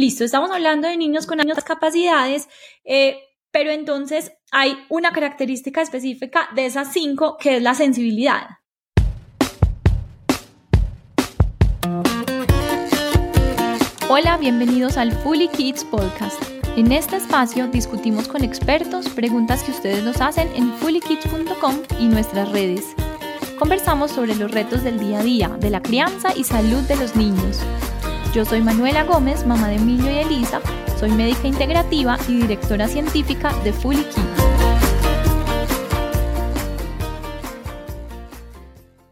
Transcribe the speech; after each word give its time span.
Listo, 0.00 0.24
estamos 0.24 0.50
hablando 0.50 0.88
de 0.88 0.96
niños 0.96 1.26
con 1.26 1.42
altas 1.42 1.62
capacidades, 1.62 2.48
eh, 2.84 3.18
pero 3.50 3.70
entonces 3.70 4.32
hay 4.50 4.78
una 4.88 5.12
característica 5.12 5.82
específica 5.82 6.48
de 6.54 6.64
esas 6.64 6.94
cinco 6.94 7.36
que 7.38 7.58
es 7.58 7.62
la 7.62 7.74
sensibilidad. 7.74 8.48
Hola, 14.08 14.38
bienvenidos 14.38 14.96
al 14.96 15.12
Fully 15.12 15.48
Kids 15.48 15.84
Podcast. 15.84 16.42
En 16.78 16.92
este 16.92 17.16
espacio 17.16 17.66
discutimos 17.66 18.26
con 18.26 18.42
expertos 18.42 19.06
preguntas 19.10 19.62
que 19.62 19.72
ustedes 19.72 20.02
nos 20.02 20.22
hacen 20.22 20.48
en 20.56 20.72
fullykids.com 20.78 21.74
y 21.98 22.08
nuestras 22.08 22.50
redes. 22.52 22.86
Conversamos 23.58 24.12
sobre 24.12 24.34
los 24.34 24.50
retos 24.50 24.82
del 24.82 24.98
día 24.98 25.18
a 25.18 25.22
día, 25.22 25.48
de 25.60 25.68
la 25.68 25.82
crianza 25.82 26.34
y 26.34 26.44
salud 26.44 26.80
de 26.88 26.96
los 26.96 27.16
niños 27.16 27.60
yo 28.32 28.44
soy 28.44 28.60
Manuela 28.60 29.02
Gómez, 29.02 29.44
mamá 29.44 29.68
de 29.68 29.76
Emilio 29.76 30.10
y 30.10 30.18
Elisa, 30.18 30.60
soy 30.98 31.10
médica 31.10 31.48
integrativa 31.48 32.16
y 32.28 32.36
directora 32.36 32.86
científica 32.86 33.52
de 33.64 33.72
Fully 33.72 34.04
Kids. 34.04 34.50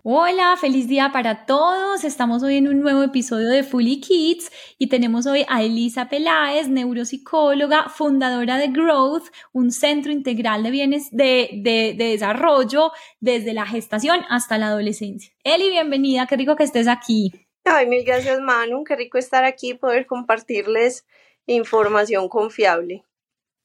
Hola, 0.05 0.57
feliz 0.59 0.87
día 0.89 1.11
para 1.13 1.47
todos. 1.47 2.05
Estamos 2.05 2.43
hoy 2.43 2.57
en 2.57 2.69
un 2.69 2.81
nuevo 2.81 3.03
episodio 3.03 3.49
de 3.49 3.65
Fully 3.65 4.01
Kids 4.01 4.51
y 4.79 4.87
tenemos 4.87 5.27
hoy 5.27 5.45
a 5.49 5.63
Elisa 5.63 6.09
Peláez, 6.09 6.69
neuropsicóloga, 6.69 7.89
fundadora 7.89 8.57
de 8.57 8.69
Growth, 8.69 9.25
un 9.53 9.73
centro 9.73 10.13
integral 10.13 10.63
de 10.63 10.71
bienes 10.71 11.11
de, 11.11 11.51
de, 11.63 11.95
de, 11.99 12.11
desarrollo 12.13 12.93
desde 13.21 13.53
la 13.53 13.67
gestación 13.67 14.21
hasta 14.31 14.59
la 14.59 14.69
adolescencia. 14.69 15.33
Eli, 15.43 15.71
bienvenida, 15.71 16.27
qué 16.27 16.37
rico 16.37 16.55
que 16.55 16.65
estés 16.65 16.87
aquí. 16.87 17.48
Ay, 17.71 17.87
mil 17.87 18.05
gracias, 18.05 18.41
Manu. 18.41 18.83
Qué 18.85 18.97
rico 18.97 19.19
estar 19.19 19.45
aquí 19.45 19.71
y 19.71 19.75
poder 19.75 20.07
compartirles 20.07 21.05
información 21.47 22.29
confiable. 22.29 23.05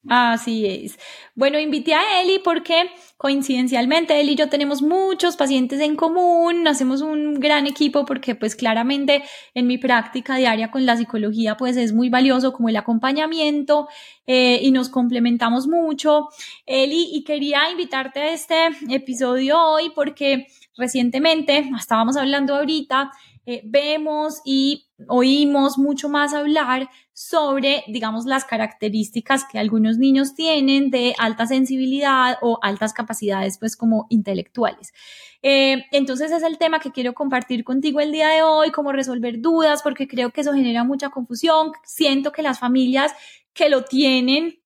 Así 0.09 0.66
es. 0.66 0.99
Bueno, 1.33 1.58
invité 1.58 1.94
a 1.94 2.22
Eli 2.22 2.39
porque 2.44 2.89
coincidencialmente 3.16 4.19
Eli 4.19 4.33
y 4.33 4.36
yo 4.36 4.50
tenemos 4.50 4.81
muchos 4.81 5.38
pacientes 5.38 5.80
en 5.80 5.95
común, 5.95 6.67
hacemos 6.67 7.02
un 7.02 7.39
gran 7.39 7.67
equipo 7.67 8.03
porque 8.03 8.36
pues 8.36 8.58
claramente 8.58 9.23
en 9.53 9.66
mi 9.66 9.78
práctica 9.78 10.35
diaria 10.35 10.72
con 10.72 10.85
la 10.85 10.97
psicología 10.97 11.56
pues 11.56 11.78
es 11.78 11.94
muy 11.94 12.09
valioso 12.09 12.52
como 12.52 12.67
el 12.67 12.75
acompañamiento 12.75 13.88
eh, 14.28 14.59
y 14.61 14.72
nos 14.72 14.89
complementamos 14.89 15.67
mucho. 15.67 16.28
Eli, 16.66 17.11
y 17.13 17.23
quería 17.23 17.72
invitarte 17.72 18.19
a 18.19 18.33
este 18.33 18.56
episodio 18.89 19.58
hoy 19.58 19.94
porque 19.95 20.47
recientemente, 20.75 21.69
estábamos 21.80 22.17
hablando 22.17 22.56
ahorita, 22.56 23.11
eh, 23.45 23.61
vemos 23.66 24.41
y 24.45 24.88
oímos 25.08 25.77
mucho 25.77 26.08
más 26.08 26.33
hablar 26.33 26.89
sobre, 27.11 27.83
digamos, 27.88 28.25
las 28.25 28.45
características 28.45 29.45
que 29.45 29.59
algunos 29.59 29.97
niños 29.97 30.33
tienen 30.33 30.89
de 30.89 31.13
alta 31.17 31.45
sensibilidad 31.45 32.38
o 32.41 32.59
altas 32.61 32.94
capacidades, 32.94 33.58
pues, 33.58 33.75
como 33.75 34.08
intelectuales. 34.09 34.94
Eh, 35.41 35.83
entonces 35.91 36.31
es 36.31 36.41
el 36.44 36.58
tema 36.58 36.80
que 36.80 36.91
quiero 36.91 37.13
compartir 37.13 37.66
contigo 37.66 38.00
el 38.00 38.13
día 38.13 38.30
de 38.30 38.44
hoy, 38.44 38.72
cómo 38.72 38.94
resolver 38.94 39.41
dudas, 39.41 39.83
porque 39.83 40.07
creo 40.07 40.31
que 40.31 40.41
eso 40.41 40.53
genera 40.53 40.85
mucha 40.85 41.09
confusión. 41.09 41.73
Siento 41.83 42.31
que 42.31 42.41
las 42.41 42.59
familias 42.59 43.11
que 43.53 43.69
lo 43.69 43.83
tienen 43.83 44.62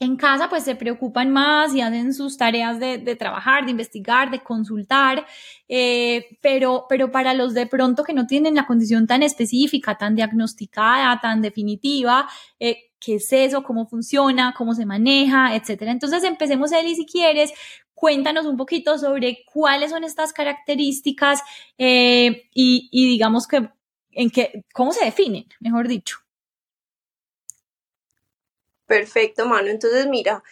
en 0.00 0.16
casa 0.16 0.48
pues 0.48 0.64
se 0.64 0.74
preocupan 0.74 1.30
más 1.30 1.74
y 1.74 1.82
hacen 1.82 2.14
sus 2.14 2.38
tareas 2.38 2.80
de, 2.80 2.98
trabajar, 3.16 3.66
de 3.66 3.70
investigar, 3.72 4.30
de 4.30 4.40
consultar, 4.40 5.26
eh, 5.68 6.38
pero, 6.40 6.86
pero 6.88 7.12
para 7.12 7.34
los 7.34 7.52
de 7.52 7.66
pronto 7.66 8.02
que 8.02 8.14
no 8.14 8.26
tienen 8.26 8.54
la 8.54 8.66
condición 8.66 9.06
tan 9.06 9.22
específica, 9.22 9.98
tan 9.98 10.16
diagnosticada, 10.16 11.20
tan 11.20 11.42
definitiva, 11.42 12.26
eh, 12.58 12.90
qué 12.98 13.16
es 13.16 13.30
eso, 13.30 13.62
cómo 13.62 13.86
funciona, 13.86 14.54
cómo 14.56 14.74
se 14.74 14.86
maneja, 14.86 15.54
etcétera. 15.54 15.92
Entonces 15.92 16.24
empecemos, 16.24 16.72
Eli, 16.72 16.94
si 16.94 17.04
quieres, 17.04 17.52
cuéntanos 17.92 18.46
un 18.46 18.56
poquito 18.56 18.96
sobre 18.96 19.44
cuáles 19.52 19.90
son 19.90 20.04
estas 20.04 20.32
características 20.32 21.42
eh, 21.76 22.48
y, 22.54 22.88
y 22.90 23.06
digamos 23.06 23.46
que 23.46 23.68
en 24.12 24.30
qué, 24.30 24.64
cómo 24.72 24.92
se 24.92 25.04
definen, 25.04 25.44
mejor 25.60 25.88
dicho. 25.88 26.16
Perfecto, 28.90 29.46
mano. 29.46 29.68
Entonces, 29.68 30.08
mira, 30.08 30.42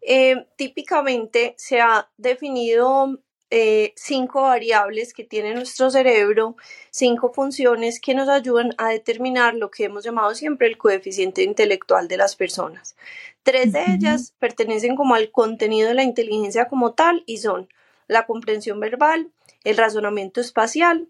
eh, 0.00 0.46
típicamente 0.56 1.54
se 1.56 1.80
ha 1.80 2.10
definido 2.16 3.20
eh, 3.50 3.92
cinco 3.94 4.42
variables 4.42 5.14
que 5.14 5.22
tiene 5.22 5.54
nuestro 5.54 5.90
cerebro, 5.90 6.56
cinco 6.90 7.32
funciones 7.32 8.00
que 8.00 8.14
nos 8.14 8.28
ayudan 8.28 8.74
a 8.78 8.88
determinar 8.88 9.54
lo 9.54 9.70
que 9.70 9.84
hemos 9.84 10.02
llamado 10.02 10.34
siempre 10.34 10.66
el 10.66 10.76
coeficiente 10.76 11.44
intelectual 11.44 12.08
de 12.08 12.16
las 12.16 12.34
personas. 12.34 12.96
Tres 13.44 13.72
de 13.72 13.84
ellas 13.86 14.34
pertenecen 14.40 14.96
como 14.96 15.14
al 15.14 15.30
contenido 15.30 15.86
de 15.86 15.94
la 15.94 16.02
inteligencia 16.02 16.66
como 16.66 16.94
tal 16.94 17.22
y 17.26 17.38
son 17.38 17.68
la 18.08 18.26
comprensión 18.26 18.80
verbal, 18.80 19.30
el 19.62 19.76
razonamiento 19.76 20.40
espacial 20.40 21.06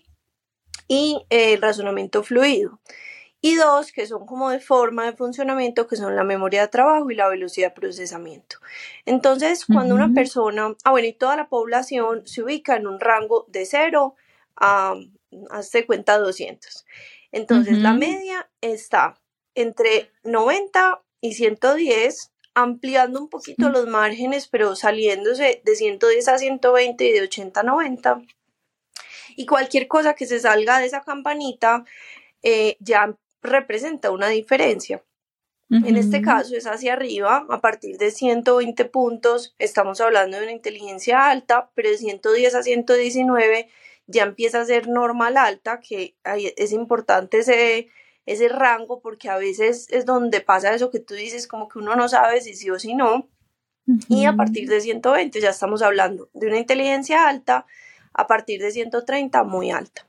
y 0.86 1.24
el 1.30 1.62
razonamiento 1.62 2.22
fluido 2.22 2.78
y 3.44 3.56
dos 3.56 3.92
que 3.92 4.06
son 4.06 4.24
como 4.24 4.48
de 4.48 4.58
forma 4.58 5.04
de 5.04 5.12
funcionamiento, 5.12 5.86
que 5.86 5.96
son 5.96 6.16
la 6.16 6.24
memoria 6.24 6.62
de 6.62 6.68
trabajo 6.68 7.10
y 7.10 7.14
la 7.14 7.28
velocidad 7.28 7.68
de 7.68 7.74
procesamiento. 7.78 8.56
Entonces, 9.04 9.66
cuando 9.66 9.94
una 9.94 10.14
persona, 10.14 10.74
ah 10.82 10.90
bueno, 10.92 11.08
y 11.08 11.12
toda 11.12 11.36
la 11.36 11.50
población 11.50 12.26
se 12.26 12.42
ubica 12.42 12.74
en 12.74 12.86
un 12.86 12.98
rango 13.00 13.44
de 13.48 13.66
0 13.66 14.14
a, 14.56 14.94
hazte 15.50 15.84
cuenta, 15.84 16.16
200. 16.16 16.86
Entonces, 17.32 17.76
la 17.80 17.92
media 17.92 18.48
está 18.62 19.20
entre 19.54 20.10
90 20.22 21.02
y 21.20 21.34
110, 21.34 22.32
ampliando 22.54 23.20
un 23.20 23.28
poquito 23.28 23.68
los 23.68 23.86
márgenes, 23.86 24.48
pero 24.48 24.74
saliéndose 24.74 25.60
de 25.62 25.76
110 25.76 26.28
a 26.28 26.38
120 26.38 27.04
y 27.04 27.12
de 27.12 27.20
80 27.20 27.60
a 27.60 27.62
90. 27.62 28.22
Y 29.36 29.44
cualquier 29.44 29.86
cosa 29.86 30.14
que 30.14 30.24
se 30.24 30.40
salga 30.40 30.78
de 30.78 30.86
esa 30.86 31.02
campanita 31.02 31.84
eh, 32.42 32.76
ya 32.80 33.14
representa 33.44 34.10
una 34.10 34.28
diferencia. 34.28 35.04
En 35.70 35.96
este 35.96 36.20
caso 36.22 36.54
es 36.54 36.66
hacia 36.66 36.92
arriba, 36.92 37.46
a 37.48 37.60
partir 37.60 37.96
de 37.98 38.12
120 38.12 38.84
puntos 38.84 39.56
estamos 39.58 40.00
hablando 40.00 40.36
de 40.36 40.44
una 40.44 40.52
inteligencia 40.52 41.28
alta, 41.28 41.70
pero 41.74 41.88
de 41.88 41.96
110 41.96 42.54
a 42.54 42.62
119 42.62 43.68
ya 44.06 44.22
empieza 44.22 44.60
a 44.60 44.66
ser 44.66 44.88
normal 44.88 45.36
alta, 45.36 45.80
que 45.80 46.14
es 46.24 46.72
importante 46.72 47.38
ese, 47.38 47.88
ese 48.26 48.48
rango 48.48 49.00
porque 49.00 49.30
a 49.30 49.36
veces 49.36 49.88
es 49.90 50.04
donde 50.04 50.42
pasa 50.42 50.74
eso 50.74 50.90
que 50.90 51.00
tú 51.00 51.14
dices, 51.14 51.48
como 51.48 51.68
que 51.68 51.78
uno 51.78 51.96
no 51.96 52.08
sabe 52.08 52.40
si 52.40 52.54
sí 52.54 52.70
o 52.70 52.78
si 52.78 52.94
no. 52.94 53.28
Y 54.08 54.26
a 54.26 54.34
partir 54.34 54.68
de 54.68 54.80
120 54.80 55.40
ya 55.40 55.50
estamos 55.50 55.82
hablando 55.82 56.30
de 56.34 56.46
una 56.46 56.58
inteligencia 56.58 57.28
alta, 57.28 57.66
a 58.12 58.26
partir 58.26 58.60
de 58.62 58.70
130 58.70 59.42
muy 59.44 59.70
alta. 59.70 60.06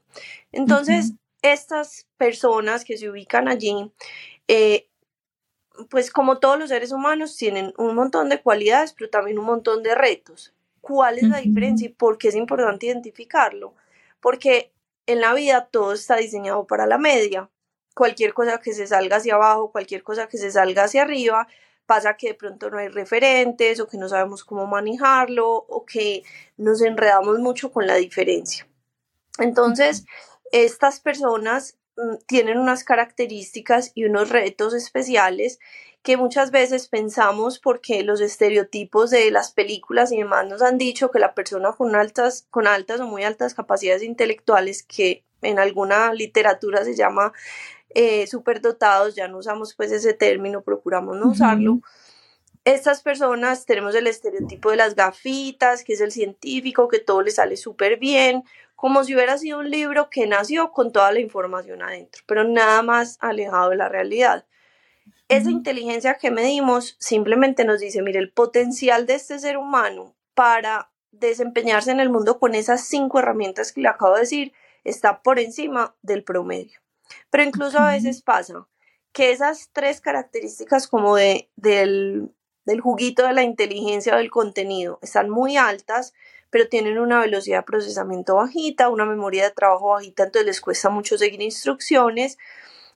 Entonces, 0.52 1.14
estas 1.52 2.08
personas 2.18 2.86
que 2.86 2.98
se 2.98 3.10
ubican 3.10 3.48
allí, 3.48 3.92
eh, 4.48 4.90
pues 5.90 6.12
como 6.12 6.40
todos 6.40 6.58
los 6.58 6.70
seres 6.70 6.92
humanos, 6.92 7.36
tienen 7.36 7.74
un 7.78 7.96
montón 7.96 8.30
de 8.30 8.42
cualidades, 8.42 8.94
pero 8.94 9.10
también 9.10 9.40
un 9.40 9.46
montón 9.46 9.84
de 9.84 9.96
retos. 9.96 10.54
¿Cuál 10.82 11.18
es 11.18 11.24
la 11.24 11.40
diferencia 11.40 11.88
y 11.88 11.90
por 11.90 12.18
qué 12.18 12.28
es 12.28 12.36
importante 12.36 12.86
identificarlo? 12.86 13.74
Porque 14.20 14.72
en 15.08 15.20
la 15.20 15.34
vida 15.34 15.66
todo 15.66 15.94
está 15.94 16.18
diseñado 16.18 16.68
para 16.68 16.86
la 16.86 16.98
media. 16.98 17.50
Cualquier 17.96 18.34
cosa 18.34 18.60
que 18.60 18.74
se 18.74 18.86
salga 18.86 19.18
hacia 19.18 19.36
abajo, 19.36 19.72
cualquier 19.72 20.04
cosa 20.04 20.28
que 20.28 20.38
se 20.38 20.52
salga 20.52 20.84
hacia 20.84 21.02
arriba, 21.02 21.48
pasa 21.86 22.18
que 22.18 22.28
de 22.30 22.34
pronto 22.36 22.70
no 22.70 22.78
hay 22.78 22.88
referentes 22.88 23.80
o 23.80 23.88
que 23.88 23.98
no 23.98 24.10
sabemos 24.10 24.44
cómo 24.44 24.68
manejarlo 24.68 25.50
o 25.50 25.86
que 25.86 26.24
nos 26.58 26.82
enredamos 26.82 27.40
mucho 27.40 27.72
con 27.72 27.88
la 27.88 27.96
diferencia. 27.96 28.68
Entonces, 29.40 30.06
estas 30.64 31.00
personas 31.00 31.78
mm, 31.98 32.16
tienen 32.28 32.58
unas 32.58 32.84
características 32.84 33.92
y 33.94 34.06
unos 34.06 34.30
retos 34.30 34.74
especiales 34.74 35.60
que 36.02 36.18
muchas 36.18 36.52
veces 36.52 36.88
pensamos 36.88 37.60
porque 37.60 38.04
los 38.04 38.22
estereotipos 38.22 39.10
de 39.10 39.32
las 39.32 39.52
películas 39.52 40.12
y 40.12 40.18
demás 40.18 40.48
nos 40.48 40.62
han 40.62 40.78
dicho 40.78 41.10
que 41.10 41.20
la 41.20 41.34
persona 41.34 41.72
con 41.72 41.96
altas, 41.96 42.46
con 42.52 42.68
altas 42.68 43.00
o 43.00 43.08
muy 43.08 43.24
altas 43.24 43.56
capacidades 43.56 44.04
intelectuales, 44.04 44.84
que 44.84 45.26
en 45.42 45.58
alguna 45.58 46.14
literatura 46.14 46.86
se 46.86 46.96
llama 46.96 47.34
eh, 47.90 48.28
superdotados, 48.28 49.16
ya 49.16 49.28
no 49.28 49.40
usamos 49.40 49.74
pues 49.74 49.92
ese 49.92 50.14
término, 50.14 50.62
procuramos 50.62 51.18
no 51.18 51.32
usarlo. 51.32 51.80
Estas 52.66 53.04
personas 53.04 53.68
tenemos 53.68 53.94
el 53.94 54.08
estereotipo 54.08 54.72
de 54.72 54.78
las 54.78 54.96
gafitas, 54.96 55.84
que 55.84 55.94
es 55.94 56.02
el 56.02 56.12
científico, 56.12 56.88
que 56.88 56.98
todo 56.98 57.22
le 57.22 57.30
sale 57.30 57.58
súper 57.58 57.98
bien, 57.98 58.44
como 58.76 59.04
si 59.04 59.14
hubiera 59.14 59.38
sido 59.38 59.60
un 59.60 59.70
libro 59.70 60.10
que 60.10 60.26
nació 60.26 60.72
con 60.72 60.92
toda 60.92 61.12
la 61.12 61.20
información 61.20 61.84
adentro, 61.84 62.24
pero 62.26 62.44
nada 62.44 62.82
más 62.82 63.20
alejado 63.22 63.70
de 63.70 63.76
la 63.76 63.88
realidad. 63.88 64.46
Esa 65.28 65.52
inteligencia 65.52 66.16
que 66.16 66.32
medimos 66.32 66.96
simplemente 67.00 67.66
nos 67.66 67.80
dice, 67.80 68.02
mire, 68.02 68.18
el 68.18 68.32
potencial 68.32 69.06
de 69.06 69.14
este 69.14 69.38
ser 69.38 69.58
humano 69.58 70.16
para 70.34 70.92
desempeñarse 71.12 71.92
en 71.92 72.00
el 72.00 72.10
mundo 72.10 72.40
con 72.40 72.56
esas 72.56 72.88
cinco 72.88 73.20
herramientas 73.20 73.74
que 73.74 73.82
le 73.82 73.90
acabo 73.90 74.16
de 74.16 74.22
decir 74.22 74.54
está 74.84 75.22
por 75.22 75.38
encima 75.38 75.96
del 76.02 76.24
promedio. 76.24 76.80
Pero 77.30 77.44
incluso 77.44 77.78
a 77.78 77.92
veces 77.92 78.24
pasa 78.24 78.68
que 79.14 79.32
esas 79.32 79.70
tres 79.72 80.02
características 80.02 80.88
como 80.88 81.16
de, 81.16 81.50
del, 81.56 82.32
del 82.66 82.82
juguito 82.82 83.26
de 83.26 83.34
la 83.34 83.44
inteligencia 83.44 84.14
o 84.14 84.18
del 84.18 84.32
contenido 84.32 85.00
están 85.02 85.30
muy 85.30 85.58
altas, 85.58 86.14
pero 86.50 86.68
tienen 86.68 86.98
una 87.00 87.20
velocidad 87.20 87.60
de 87.60 87.64
procesamiento 87.64 88.36
bajita, 88.36 88.90
una 88.90 89.06
memoria 89.06 89.44
de 89.44 89.52
trabajo 89.52 89.90
bajita, 89.90 90.24
entonces 90.24 90.46
les 90.48 90.62
cuesta 90.62 90.90
mucho 90.90 91.18
seguir 91.18 91.42
instrucciones 91.42 92.38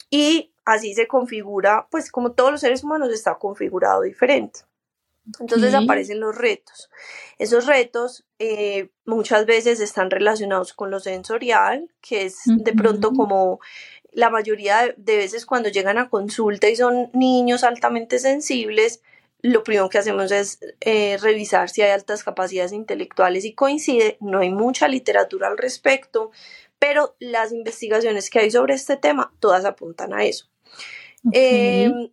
y 0.10 0.52
así 0.66 0.94
se 0.94 1.08
configura, 1.08 1.88
pues 1.92 2.12
como 2.12 2.32
todos 2.32 2.52
los 2.52 2.62
seres 2.62 2.84
humanos 2.84 3.12
está 3.12 3.36
configurado 3.36 4.02
diferente. 4.02 4.62
Entonces 5.40 5.76
aparecen 5.76 6.20
los 6.20 6.36
retos. 6.36 6.90
Esos 7.38 7.68
retos 7.68 8.26
eh, 8.40 8.90
muchas 9.06 9.46
veces 9.46 9.80
están 9.80 10.10
relacionados 10.10 10.74
con 10.74 10.90
lo 10.90 11.00
sensorial, 11.00 11.92
que 12.02 12.26
es 12.26 12.40
de 12.46 12.74
pronto 12.74 13.12
como 13.12 13.60
la 14.12 14.30
mayoría 14.30 14.94
de 14.98 15.18
veces 15.18 15.46
cuando 15.46 15.70
llegan 15.70 15.98
a 15.98 16.10
consulta 16.10 16.68
y 16.70 16.76
son 16.76 17.12
niños 17.14 17.64
altamente 17.64 18.18
sensibles, 18.18 19.02
lo 19.42 19.64
primero 19.64 19.90
que 19.90 19.98
hacemos 19.98 20.32
es 20.32 20.60
eh, 20.82 21.18
revisar 21.18 21.70
si 21.70 21.82
hay 21.82 21.92
altas 21.92 22.24
capacidades 22.24 22.74
intelectuales 22.74 23.46
y 23.46 23.54
coincide. 23.54 24.18
No 24.20 24.40
hay 24.40 24.52
mucha 24.52 24.88
literatura 24.88 25.48
al 25.48 25.58
respecto, 25.58 26.32
pero 26.78 27.16
las 27.20 27.52
investigaciones 27.52 28.30
que 28.30 28.40
hay 28.40 28.52
sobre 28.52 28.74
este 28.74 28.98
tema 28.98 29.34
todas 29.40 29.66
apuntan 29.66 30.14
a 30.14 30.26
eso. 30.26 30.50
Em, 31.32 32.12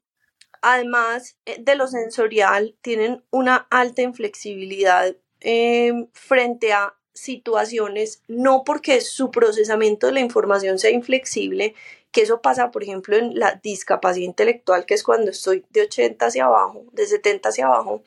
además 0.62 1.36
eh, 1.46 1.56
de 1.60 1.74
lo 1.74 1.86
sensorial, 1.86 2.76
tienen 2.80 3.24
una 3.30 3.66
alta 3.70 4.02
inflexibilidad 4.02 5.16
em, 5.40 6.08
frente 6.12 6.72
a 6.72 6.96
situaciones, 7.16 8.22
no 8.28 8.62
porque 8.64 9.00
su 9.00 9.30
procesamiento 9.30 10.06
de 10.06 10.12
la 10.12 10.20
información 10.20 10.78
sea 10.78 10.90
inflexible, 10.90 11.74
que 12.12 12.22
eso 12.22 12.40
pasa, 12.40 12.70
por 12.70 12.82
ejemplo, 12.82 13.16
en 13.16 13.38
la 13.38 13.60
discapacidad 13.62 14.24
intelectual, 14.24 14.86
que 14.86 14.94
es 14.94 15.02
cuando 15.02 15.30
estoy 15.30 15.64
de 15.70 15.82
80 15.82 16.26
hacia 16.26 16.44
abajo, 16.44 16.84
de 16.92 17.06
70 17.06 17.48
hacia 17.48 17.66
abajo, 17.66 18.04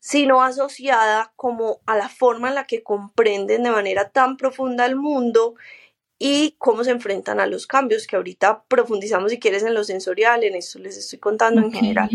sino 0.00 0.42
asociada 0.42 1.32
como 1.36 1.80
a 1.86 1.96
la 1.96 2.08
forma 2.08 2.48
en 2.48 2.56
la 2.56 2.66
que 2.66 2.82
comprenden 2.82 3.62
de 3.62 3.70
manera 3.70 4.10
tan 4.10 4.36
profunda 4.36 4.84
el 4.84 4.96
mundo 4.96 5.54
y 6.18 6.56
cómo 6.58 6.84
se 6.84 6.90
enfrentan 6.90 7.40
a 7.40 7.46
los 7.46 7.66
cambios, 7.66 8.06
que 8.06 8.16
ahorita 8.16 8.64
profundizamos 8.68 9.30
si 9.30 9.38
quieres 9.38 9.62
en 9.62 9.74
lo 9.74 9.84
sensorial, 9.84 10.44
en 10.44 10.56
eso 10.56 10.78
les 10.78 10.96
estoy 10.96 11.18
contando 11.18 11.62
en 11.62 11.72
general. 11.72 12.10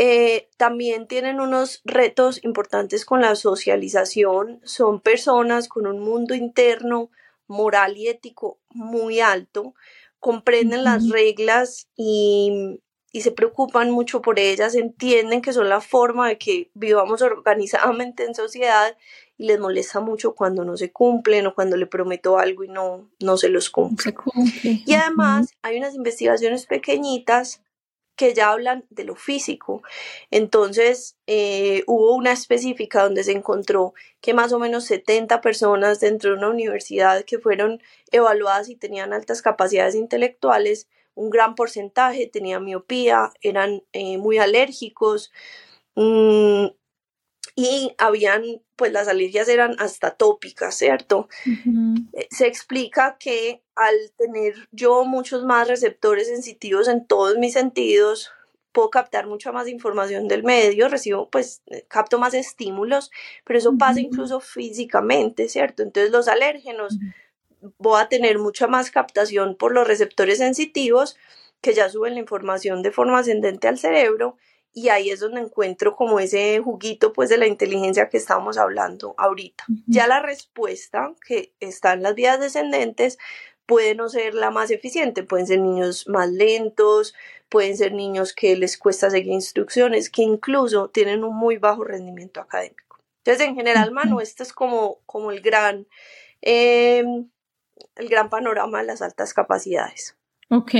Eh, 0.00 0.48
también 0.56 1.08
tienen 1.08 1.40
unos 1.40 1.82
retos 1.84 2.38
importantes 2.44 3.04
con 3.04 3.20
la 3.20 3.34
socialización, 3.34 4.60
son 4.62 5.00
personas 5.00 5.66
con 5.66 5.88
un 5.88 5.98
mundo 5.98 6.36
interno, 6.36 7.10
moral 7.48 7.96
y 7.96 8.06
ético 8.06 8.60
muy 8.70 9.18
alto, 9.18 9.74
comprenden 10.20 10.84
las 10.84 11.08
reglas 11.08 11.88
y, 11.96 12.80
y, 13.10 13.22
se 13.22 13.32
preocupan 13.32 13.90
mucho 13.90 14.22
por 14.22 14.38
ellas, 14.38 14.76
entienden 14.76 15.42
que 15.42 15.52
son 15.52 15.68
la 15.68 15.80
forma 15.80 16.28
de 16.28 16.38
que 16.38 16.70
vivamos 16.74 17.20
organizadamente 17.20 18.22
en 18.22 18.36
sociedad 18.36 18.96
y 19.36 19.46
les 19.46 19.58
molesta 19.58 19.98
mucho 19.98 20.36
cuando 20.36 20.64
no 20.64 20.76
se 20.76 20.92
cumplen 20.92 21.48
o 21.48 21.56
cuando 21.56 21.76
le 21.76 21.86
prometo 21.86 22.38
algo 22.38 22.62
y 22.62 22.68
no, 22.68 23.10
no 23.18 23.36
se 23.36 23.48
los 23.48 23.68
cumple. 23.68 24.14
Y 24.62 24.94
además 24.94 25.50
hay 25.62 25.76
unas 25.78 25.96
investigaciones 25.96 26.66
pequeñitas 26.66 27.64
que 28.18 28.34
ya 28.34 28.50
hablan 28.50 28.84
de 28.90 29.04
lo 29.04 29.14
físico. 29.14 29.82
Entonces, 30.30 31.16
eh, 31.26 31.84
hubo 31.86 32.14
una 32.14 32.32
específica 32.32 33.04
donde 33.04 33.22
se 33.24 33.32
encontró 33.32 33.94
que 34.20 34.34
más 34.34 34.52
o 34.52 34.58
menos 34.58 34.84
70 34.86 35.40
personas 35.40 36.00
dentro 36.00 36.30
de 36.30 36.36
una 36.36 36.50
universidad 36.50 37.24
que 37.24 37.38
fueron 37.38 37.80
evaluadas 38.10 38.68
y 38.68 38.74
tenían 38.76 39.12
altas 39.12 39.40
capacidades 39.40 39.94
intelectuales, 39.94 40.88
un 41.14 41.30
gran 41.30 41.54
porcentaje 41.54 42.26
tenía 42.26 42.60
miopía, 42.60 43.32
eran 43.40 43.82
eh, 43.92 44.18
muy 44.18 44.38
alérgicos, 44.38 45.32
mm, 45.94 46.66
y 47.60 47.92
habían, 47.98 48.62
pues 48.76 48.92
las 48.92 49.08
alergias 49.08 49.48
eran 49.48 49.74
hasta 49.80 50.12
tópicas, 50.12 50.76
¿cierto? 50.76 51.28
Eh, 52.12 52.28
se 52.30 52.46
explica 52.46 53.16
que 53.18 53.64
al 53.74 53.96
tener 54.16 54.54
yo 54.70 55.04
muchos 55.04 55.44
más 55.44 55.66
receptores 55.66 56.28
sensitivos 56.28 56.86
en 56.86 57.04
todos 57.04 57.36
mis 57.36 57.54
sentidos, 57.54 58.30
puedo 58.70 58.90
captar 58.90 59.26
mucha 59.26 59.50
más 59.50 59.66
información 59.66 60.28
del 60.28 60.44
medio, 60.44 60.88
recibo, 60.88 61.30
pues, 61.30 61.62
eh, 61.66 61.84
capto 61.88 62.20
más 62.20 62.32
estímulos, 62.32 63.10
pero 63.44 63.58
eso 63.58 63.76
pasa 63.76 64.00
incluso 64.00 64.38
físicamente, 64.38 65.48
¿cierto? 65.48 65.82
Entonces 65.82 66.12
los 66.12 66.28
alérgenos, 66.28 66.96
voy 67.78 68.00
a 68.00 68.08
tener 68.08 68.38
mucha 68.38 68.68
más 68.68 68.92
captación 68.92 69.56
por 69.56 69.74
los 69.74 69.88
receptores 69.88 70.38
sensitivos 70.38 71.16
que 71.60 71.74
ya 71.74 71.88
suben 71.88 72.14
la 72.14 72.20
información 72.20 72.82
de 72.82 72.92
forma 72.92 73.18
ascendente 73.18 73.66
al 73.66 73.80
cerebro 73.80 74.36
y 74.72 74.90
ahí 74.90 75.10
es 75.10 75.20
donde 75.20 75.40
encuentro 75.40 75.96
como 75.96 76.20
ese 76.20 76.60
juguito 76.60 77.12
pues 77.12 77.28
de 77.28 77.38
la 77.38 77.46
inteligencia 77.46 78.08
que 78.08 78.16
estábamos 78.16 78.58
hablando 78.58 79.14
ahorita. 79.18 79.64
Ya 79.86 80.06
la 80.06 80.20
respuesta 80.20 81.14
que 81.26 81.52
está 81.60 81.94
en 81.94 82.02
las 82.02 82.14
vías 82.14 82.38
descendentes 82.38 83.18
puede 83.66 83.94
no 83.94 84.08
ser 84.08 84.34
la 84.34 84.50
más 84.50 84.70
eficiente, 84.70 85.22
pueden 85.22 85.46
ser 85.46 85.60
niños 85.60 86.08
más 86.08 86.30
lentos, 86.30 87.14
pueden 87.48 87.76
ser 87.76 87.92
niños 87.92 88.32
que 88.32 88.56
les 88.56 88.78
cuesta 88.78 89.10
seguir 89.10 89.32
instrucciones, 89.32 90.10
que 90.10 90.22
incluso 90.22 90.88
tienen 90.88 91.24
un 91.24 91.36
muy 91.36 91.58
bajo 91.58 91.84
rendimiento 91.84 92.40
académico. 92.40 92.98
Entonces, 93.24 93.46
en 93.46 93.56
general, 93.56 93.90
Manu, 93.90 94.20
este 94.20 94.42
es 94.42 94.52
como, 94.52 95.00
como 95.04 95.30
el 95.30 95.42
gran, 95.42 95.86
em, 96.40 97.28
el 97.96 98.08
gran 98.08 98.30
panorama 98.30 98.80
de 98.80 98.86
las 98.86 99.02
altas 99.02 99.34
capacidades. 99.34 100.17
Ok, 100.50 100.72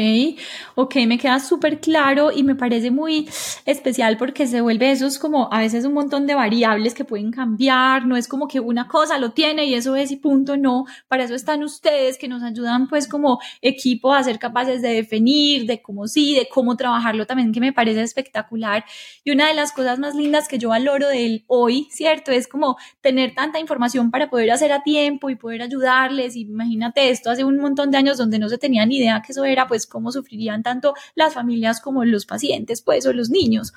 ok, 0.77 0.95
me 1.07 1.19
queda 1.19 1.39
súper 1.41 1.79
claro 1.79 2.33
y 2.33 2.43
me 2.43 2.55
parece 2.55 2.91
muy 2.91 3.29
especial 3.67 4.17
porque 4.17 4.47
se 4.47 4.63
vuelve 4.63 4.91
eso 4.91 5.07
es 5.07 5.19
como 5.19 5.53
a 5.53 5.59
veces 5.59 5.85
un 5.85 5.93
montón 5.93 6.27
de 6.27 6.35
variables 6.35 6.95
que 6.95 7.05
pueden 7.05 7.31
cambiar, 7.31 8.07
no 8.07 8.17
es 8.17 8.29
como 8.29 8.49
que 8.49 8.61
una 8.61 8.89
cosa 8.89 9.19
lo 9.19 9.33
tiene 9.33 9.67
y 9.67 9.75
eso 9.75 9.95
es 9.95 10.11
y 10.11 10.17
punto, 10.17 10.57
no, 10.57 10.87
para 11.07 11.25
eso 11.25 11.35
están 11.35 11.63
ustedes 11.63 12.17
que 12.17 12.29
nos 12.29 12.43
ayudan 12.43 12.89
pues 12.89 13.07
como 13.07 13.41
equipo 13.61 14.15
a 14.15 14.23
ser 14.25 14.39
capaces 14.39 14.81
de 14.81 14.89
definir, 14.89 15.67
de 15.67 15.83
cómo 15.83 16.07
sí, 16.07 16.35
de 16.35 16.49
cómo 16.49 16.75
trabajarlo 16.79 17.27
también, 17.27 17.53
que 17.53 17.61
me 17.61 17.75
parece 17.75 18.01
espectacular. 18.01 18.87
Y 19.23 19.33
una 19.33 19.49
de 19.49 19.55
las 19.55 19.73
cosas 19.73 19.99
más 19.99 20.15
lindas 20.15 20.49
que 20.49 20.59
yo 20.59 20.71
valoro 20.71 21.09
de 21.09 21.27
él 21.27 21.45
hoy, 21.47 21.89
¿cierto? 21.91 22.33
Es 22.33 22.49
como 22.49 22.79
tener 23.03 23.35
tanta 23.35 23.59
información 23.59 24.11
para 24.11 24.31
poder 24.31 24.51
hacer 24.51 24.73
a 24.73 24.83
tiempo 24.83 25.29
y 25.29 25.37
poder 25.37 25.61
ayudarles. 25.61 26.37
Imagínate 26.37 27.11
esto 27.11 27.31
hace 27.31 27.45
un 27.45 27.59
montón 27.59 27.91
de 27.91 27.99
años 27.99 28.17
donde 28.17 28.39
no 28.39 28.49
se 28.49 28.57
tenía 28.57 28.87
ni 28.87 28.97
idea 28.97 29.21
que 29.21 29.33
eso 29.33 29.45
era 29.45 29.58
pues 29.67 29.87
cómo 29.87 30.13
sufrirían 30.13 30.63
tanto 30.63 30.95
las 31.15 31.35
familias 31.35 31.81
como 31.81 32.05
los 32.05 32.27
pacientes, 32.27 32.83
pues, 32.83 33.07
o 33.07 33.13
los 33.13 33.31
niños. 33.31 33.73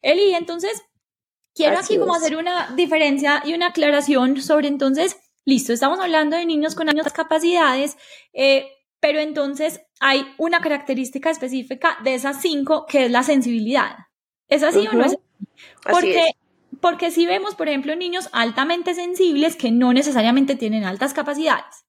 Eli, 0.00 0.34
entonces, 0.34 0.82
quiero 1.54 1.78
aquí 1.78 1.98
como 1.98 2.14
hacer 2.14 2.36
una 2.36 2.72
diferencia 2.74 3.42
y 3.44 3.54
una 3.54 3.68
aclaración 3.68 4.40
sobre 4.40 4.68
entonces, 4.68 5.16
listo, 5.44 5.72
estamos 5.72 5.98
hablando 6.00 6.36
de 6.36 6.46
niños 6.46 6.74
con 6.74 6.88
altas 6.88 7.12
capacidades, 7.12 7.96
eh, 8.32 8.66
pero 9.00 9.18
entonces 9.18 9.80
hay 10.00 10.26
una 10.38 10.60
característica 10.60 11.30
específica 11.30 11.98
de 12.04 12.14
esas 12.14 12.40
cinco 12.40 12.86
que 12.86 13.06
es 13.06 13.10
la 13.10 13.22
sensibilidad. 13.22 13.96
¿Es 14.48 14.62
así 14.62 14.86
o 14.86 14.92
no 14.92 15.04
es 15.04 15.16
Porque, 15.90 16.36
porque 16.80 17.10
si 17.10 17.26
vemos, 17.26 17.54
por 17.54 17.68
ejemplo, 17.68 17.96
niños 17.96 18.28
altamente 18.32 18.94
sensibles 18.94 19.56
que 19.56 19.70
no 19.70 19.92
necesariamente 19.92 20.56
tienen 20.56 20.84
altas 20.84 21.14
capacidades. 21.14 21.81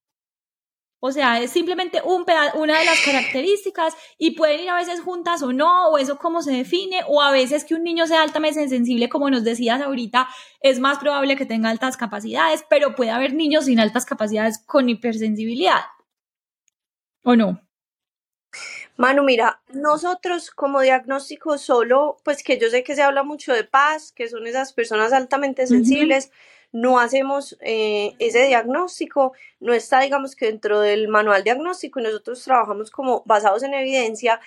O 1.06 1.12
sea, 1.12 1.42
es 1.42 1.52
simplemente 1.52 2.02
un 2.02 2.24
una 2.54 2.80
de 2.80 2.86
las 2.86 3.02
características 3.04 3.94
y 4.18 4.32
pueden 4.38 4.62
ir 4.62 4.70
a 4.70 4.76
veces 4.76 5.02
juntas 5.02 5.44
o 5.44 5.52
no, 5.52 5.90
o 5.90 5.98
eso 5.98 6.18
cómo 6.18 6.42
se 6.42 6.54
define, 6.54 7.02
o 7.10 7.22
a 7.22 7.30
veces 7.30 7.66
que 7.66 7.76
un 7.76 7.84
niño 7.84 8.08
sea 8.08 8.22
altamente 8.22 8.70
sensible, 8.70 9.10
como 9.10 9.30
nos 9.30 9.44
decías 9.44 9.82
ahorita, 9.82 10.30
es 10.62 10.80
más 10.80 11.00
probable 11.00 11.36
que 11.36 11.46
tenga 11.46 11.70
altas 11.70 11.98
capacidades, 11.98 12.64
pero 12.70 12.96
puede 12.96 13.12
haber 13.12 13.34
niños 13.34 13.66
sin 13.66 13.82
altas 13.82 14.06
capacidades 14.06 14.64
con 14.66 14.88
hipersensibilidad. 14.88 15.82
¿O 17.26 17.36
no? 17.36 17.60
Manu, 18.96 19.24
mira, 19.24 19.62
nosotros 19.74 20.52
como 20.52 20.80
diagnóstico 20.80 21.58
solo, 21.58 22.16
pues 22.24 22.44
que 22.44 22.58
yo 22.58 22.70
sé 22.70 22.86
que 22.86 22.96
se 22.96 23.02
habla 23.02 23.24
mucho 23.24 23.52
de 23.52 23.66
paz, 23.66 24.14
que 24.14 24.30
son 24.30 24.48
esas 24.48 24.72
personas 24.72 25.12
altamente 25.12 25.68
sensibles, 25.68 26.32
no 26.74 27.00
hacemos 27.00 27.56
eh, 27.62 28.15
ese 28.20 28.48
diagnóstico, 28.48 29.34
no 29.60 29.74
está, 29.74 30.01
digamos 30.01 30.36
que 30.36 30.48
dentro 30.48 30.82
del 30.82 31.08
manual 31.08 31.44
diagnóstico 31.44 32.00
y 32.00 32.03
nosotros 32.03 32.44
trabajamos 32.44 32.92
como 32.92 33.22
basados 33.25 33.63
en 33.63 33.75
evidencia, 33.75 34.42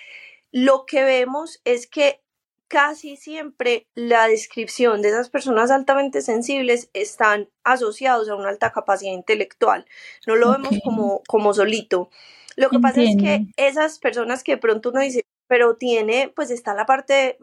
lo 0.51 0.85
que 0.85 1.03
vemos 1.03 1.61
es 1.63 1.87
que 1.87 2.21
casi 2.67 3.15
siempre 3.15 3.87
la 3.95 4.27
descripción 4.27 5.01
de 5.01 5.07
esas 5.07 5.29
personas 5.29 5.71
altamente 5.71 6.21
sensibles 6.21 6.89
están 6.93 7.49
asociados 7.63 8.27
a 8.27 8.35
una 8.35 8.49
alta 8.49 8.73
capacidad 8.73 9.13
intelectual, 9.13 9.85
no 10.27 10.35
lo 10.35 10.51
vemos 10.51 10.75
como, 10.83 11.21
como 11.27 11.53
solito. 11.53 12.09
Lo 12.57 12.69
que 12.69 12.79
pasa 12.79 13.03
es 13.03 13.15
que 13.17 13.45
esas 13.55 13.99
personas 13.99 14.43
que 14.43 14.53
de 14.53 14.57
pronto 14.57 14.89
uno 14.89 14.99
dice, 14.99 15.25
pero 15.47 15.77
tiene, 15.77 16.33
pues 16.35 16.51
está 16.51 16.73
la 16.73 16.85
parte 16.85 17.37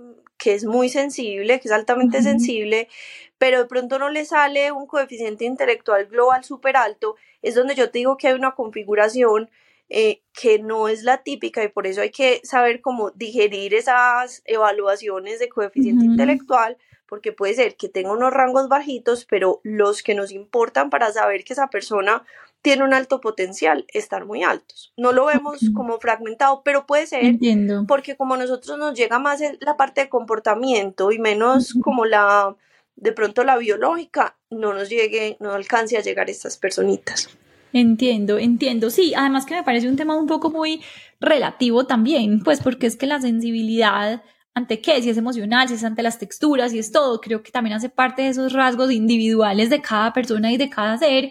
que 0.45 0.53
es 0.53 0.67
muy 0.67 0.91
sensible, 0.91 1.59
que 1.59 1.69
es 1.69 1.73
altamente 1.73 2.21
sensible, 2.23 2.89
pero 3.39 3.61
de 3.61 3.65
pronto 3.65 3.99
no 3.99 4.11
le 4.11 4.27
sale 4.27 4.73
un 4.73 4.87
coeficiente 4.87 5.47
intelectual 5.47 6.05
global 6.05 6.45
súper 6.45 6.77
alto, 6.77 7.17
es 7.41 7.55
donde 7.55 7.75
yo 7.75 7.91
te 7.91 8.01
digo 8.01 8.19
que 8.19 8.29
hay 8.29 8.35
una 8.35 8.55
configuración 8.55 9.49
eh, 9.89 10.21
que 10.39 10.59
no 10.59 10.89
es 10.89 11.03
la 11.03 11.23
típica 11.23 11.65
y 11.65 11.69
por 11.69 11.87
eso 11.87 12.03
hay 12.03 12.11
que 12.11 12.43
saber 12.45 12.83
cómo 12.83 13.11
digerir 13.13 13.73
esas 13.73 14.43
evaluaciones 14.45 15.39
de 15.39 15.49
coeficiente 15.49 16.05
intelectual, 16.05 16.77
porque 17.07 17.33
puede 17.33 17.55
ser 17.55 17.77
que 17.77 17.89
tenga 17.89 18.13
unos 18.13 18.31
rangos 18.31 18.69
bajitos, 18.69 19.25
pero 19.25 19.63
los 19.63 20.03
que 20.03 20.15
nos 20.15 20.31
importan 20.31 20.91
para 20.91 21.11
saber 21.11 21.45
que 21.45 21.55
esa 21.55 21.69
persona 21.69 22.23
tiene 22.65 22.83
un 22.83 22.95
alto 22.95 23.21
potencial 23.21 23.85
están 23.93 24.27
muy 24.27 24.43
altos. 24.43 24.95
No 24.97 25.13
lo 25.13 25.27
vemos 25.27 25.61
como 25.75 25.99
fragmentado, 26.01 26.63
pero 26.65 26.87
puede 26.87 27.07
ser 27.07 27.37
porque 27.87 28.17
como 28.17 28.39
nosotros 28.39 28.79
nos 28.79 28.97
llega 28.97 29.19
más 29.19 29.43
la 29.61 29.77
parte 29.77 30.01
de 30.01 30.09
comportamiento 30.09 31.13
y 31.13 31.19
menos 31.19 31.75
como 31.83 32.07
la 32.07 32.57
de 32.97 33.13
pronto 33.13 33.45
la 33.45 33.59
biológica, 33.59 34.39
no 34.49 34.73
nos 34.73 34.89
llegue, 34.89 35.37
no 35.41 35.53
alcance 35.53 35.99
a 35.99 36.01
llegar 36.01 36.31
estas 36.31 36.57
personitas. 36.57 37.29
Entiendo, 37.75 38.39
entiendo. 38.39 38.89
Sí, 38.89 39.13
además 39.15 39.45
que 39.45 39.57
me 39.57 39.63
parece 39.63 39.87
un 39.87 39.97
tema 39.97 40.17
un 40.17 40.27
poco 40.27 40.49
muy 40.49 40.83
relativo 41.21 41.85
también, 41.85 42.43
pues 42.43 42.63
porque 42.63 42.87
es 42.87 42.97
que 42.97 43.07
la 43.07 43.21
sensibilidad 43.21 44.23
ante 44.55 44.81
qué, 44.81 45.03
si 45.03 45.11
es 45.11 45.19
emocional, 45.19 45.69
si 45.69 45.75
es 45.75 45.85
ante 45.85 46.03
las 46.03 46.19
texturas, 46.19 46.73
si 46.73 46.79
es 46.79 46.93
todo, 46.93 47.21
creo 47.21 47.43
que 47.43 47.51
también 47.51 47.77
hace 47.77 47.91
parte 47.91 48.23
de 48.23 48.29
esos 48.29 48.55
rasgos 48.55 48.91
individuales 48.91 49.69
de 49.69 49.83
cada 49.83 50.15
persona 50.15 50.51
y 50.51 50.57
de 50.57 50.71
cada 50.71 50.97
ser 50.97 51.31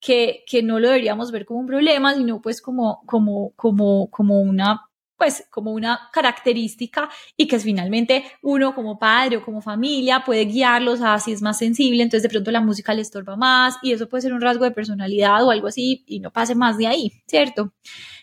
que, 0.00 0.44
que 0.46 0.62
no 0.62 0.78
lo 0.78 0.88
deberíamos 0.88 1.30
ver 1.32 1.44
como 1.44 1.60
un 1.60 1.66
problema, 1.66 2.14
sino 2.14 2.40
pues 2.40 2.62
como, 2.62 3.02
como, 3.06 3.52
como, 3.56 4.10
como 4.10 4.40
una 4.40 4.88
pues 5.18 5.44
como 5.50 5.72
una 5.72 6.08
característica 6.12 7.10
y 7.36 7.48
que 7.48 7.58
finalmente 7.58 8.24
uno 8.40 8.74
como 8.74 8.98
padre 8.98 9.38
o 9.38 9.44
como 9.44 9.60
familia 9.60 10.22
puede 10.24 10.44
guiarlos 10.44 11.02
a 11.02 11.18
si 11.18 11.32
es 11.32 11.42
más 11.42 11.58
sensible, 11.58 12.02
entonces 12.02 12.22
de 12.22 12.28
pronto 12.28 12.52
la 12.52 12.60
música 12.60 12.94
le 12.94 13.02
estorba 13.02 13.36
más 13.36 13.76
y 13.82 13.92
eso 13.92 14.08
puede 14.08 14.22
ser 14.22 14.32
un 14.32 14.40
rasgo 14.40 14.64
de 14.64 14.70
personalidad 14.70 15.44
o 15.44 15.50
algo 15.50 15.66
así 15.66 16.04
y 16.06 16.20
no 16.20 16.32
pase 16.32 16.54
más 16.54 16.78
de 16.78 16.86
ahí, 16.86 17.12
¿cierto? 17.26 17.72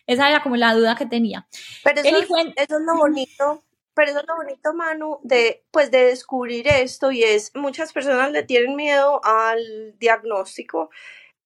Esa 0.07 0.29
era 0.29 0.41
como 0.41 0.55
la 0.55 0.73
duda 0.73 0.95
que 0.95 1.05
tenía. 1.05 1.47
Pero 1.83 1.99
eso, 1.99 2.17
es 2.55 2.69
lo 2.69 2.95
bonito, 2.95 3.61
pero 3.93 4.11
eso 4.11 4.19
es 4.19 4.25
lo 4.27 4.35
bonito, 4.37 4.73
Manu, 4.73 5.19
de, 5.23 5.65
pues 5.71 5.91
de 5.91 6.05
descubrir 6.05 6.67
esto 6.67 7.11
y 7.11 7.23
es, 7.23 7.51
muchas 7.55 7.91
personas 7.91 8.31
le 8.31 8.43
tienen 8.43 8.75
miedo 8.75 9.19
al 9.25 9.95
diagnóstico 9.99 10.89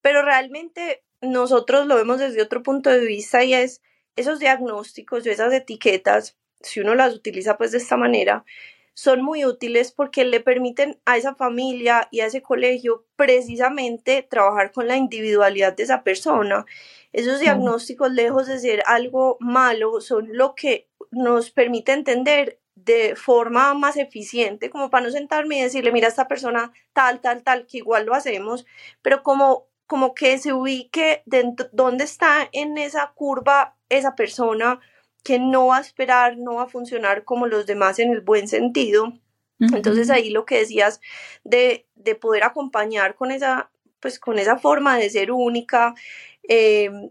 pero 0.01 0.21
realmente 0.21 1.03
nosotros 1.21 1.85
lo 1.85 1.95
vemos 1.95 2.19
desde 2.19 2.41
otro 2.41 2.63
punto 2.63 2.89
de 2.89 3.05
vista 3.05 3.43
y 3.43 3.53
es 3.53 3.81
esos 4.15 4.39
diagnósticos 4.39 5.25
o 5.25 5.29
esas 5.29 5.53
etiquetas, 5.53 6.37
si 6.61 6.79
uno 6.81 6.95
las 6.95 7.13
utiliza 7.13 7.57
pues 7.57 7.71
de 7.71 7.77
esta 7.77 7.97
manera, 7.97 8.45
son 8.93 9.23
muy 9.23 9.45
útiles 9.45 9.93
porque 9.93 10.25
le 10.25 10.41
permiten 10.41 10.99
a 11.05 11.15
esa 11.15 11.33
familia 11.33 12.09
y 12.11 12.19
a 12.19 12.25
ese 12.25 12.41
colegio 12.41 13.05
precisamente 13.15 14.27
trabajar 14.29 14.73
con 14.73 14.89
la 14.89 14.97
individualidad 14.97 15.73
de 15.73 15.83
esa 15.83 16.03
persona. 16.03 16.65
Esos 17.13 17.39
diagnósticos, 17.39 18.11
lejos 18.11 18.47
de 18.47 18.59
ser 18.59 18.83
algo 18.87 19.37
malo, 19.39 20.01
son 20.01 20.27
lo 20.33 20.53
que 20.53 20.89
nos 21.11 21.49
permite 21.49 21.93
entender 21.93 22.59
de 22.75 23.15
forma 23.15 23.73
más 23.73 23.95
eficiente, 23.95 24.69
como 24.69 24.89
para 24.89 25.05
no 25.05 25.11
sentarme 25.11 25.59
y 25.59 25.61
decirle, 25.61 25.93
mira, 25.93 26.09
esta 26.09 26.27
persona 26.27 26.73
tal, 26.91 27.21
tal, 27.21 27.43
tal, 27.43 27.67
que 27.67 27.77
igual 27.77 28.05
lo 28.05 28.13
hacemos, 28.13 28.65
pero 29.01 29.23
como 29.23 29.68
como 29.89 30.13
que 30.13 30.37
se 30.37 30.53
ubique 30.53 31.23
dentro, 31.25 31.67
dónde 31.71 32.03
está 32.03 32.47
en 32.51 32.77
esa 32.77 33.11
curva 33.15 33.75
esa 33.89 34.13
persona 34.13 34.79
que 35.23 35.39
no 35.39 35.65
va 35.65 35.77
a 35.77 35.81
esperar, 35.81 36.37
no 36.37 36.53
va 36.57 36.63
a 36.63 36.67
funcionar 36.67 37.23
como 37.23 37.47
los 37.47 37.65
demás 37.65 37.97
en 37.97 38.11
el 38.11 38.21
buen 38.21 38.47
sentido. 38.47 39.13
Entonces 39.59 40.11
ahí 40.11 40.29
lo 40.29 40.45
que 40.45 40.59
decías 40.59 41.01
de, 41.43 41.87
de, 41.95 42.13
poder 42.13 42.43
acompañar 42.43 43.15
con 43.15 43.31
esa, 43.31 43.71
pues 43.99 44.19
con 44.19 44.37
esa 44.37 44.59
forma 44.59 44.95
de 44.95 45.09
ser 45.09 45.31
única, 45.31 45.95
em, 46.43 47.09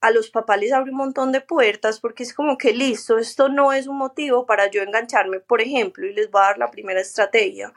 a 0.00 0.10
los 0.10 0.30
papás 0.30 0.58
les 0.58 0.72
abre 0.72 0.92
un 0.92 0.96
montón 0.96 1.30
de 1.30 1.42
puertas 1.42 2.00
porque 2.00 2.22
es 2.22 2.32
como 2.32 2.56
que 2.56 2.72
listo, 2.72 3.18
esto 3.18 3.50
no 3.50 3.74
es 3.74 3.86
un 3.86 3.98
motivo 3.98 4.46
para 4.46 4.70
yo 4.70 4.82
engancharme, 4.82 5.40
por 5.40 5.60
ejemplo, 5.60 6.06
y 6.06 6.14
les 6.14 6.30
voy 6.30 6.40
a 6.40 6.46
dar 6.46 6.58
la 6.58 6.70
primera 6.70 7.02
estrategia. 7.02 7.74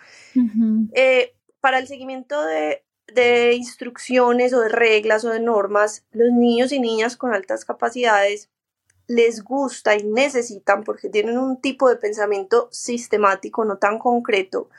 Eh, 0.94 1.36
para 1.60 1.80
el 1.80 1.88
seguimiento 1.88 2.44
de, 2.46 2.87
de 3.14 3.54
instrucciones 3.54 4.54
o 4.54 4.60
de 4.60 4.70
reglas 4.70 5.24
o 5.26 5.30
de 5.30 5.40
normas, 5.40 6.06
los 6.12 6.32
niños 6.32 6.72
y 6.72 6.80
niñas 6.80 7.18
con 7.18 7.34
altas 7.34 7.66
capacidades 7.66 8.50
les 9.08 9.44
gusta 9.44 9.96
y 9.96 10.04
necesitan, 10.04 10.84
porque 10.84 11.10
tienen 11.10 11.38
un 11.38 11.62
tipo 11.62 11.90
de 11.90 11.96
pensamiento 11.96 12.68
sistemático, 12.72 13.64
no 13.64 13.78
tan 13.78 14.00
concreto, 14.00 14.70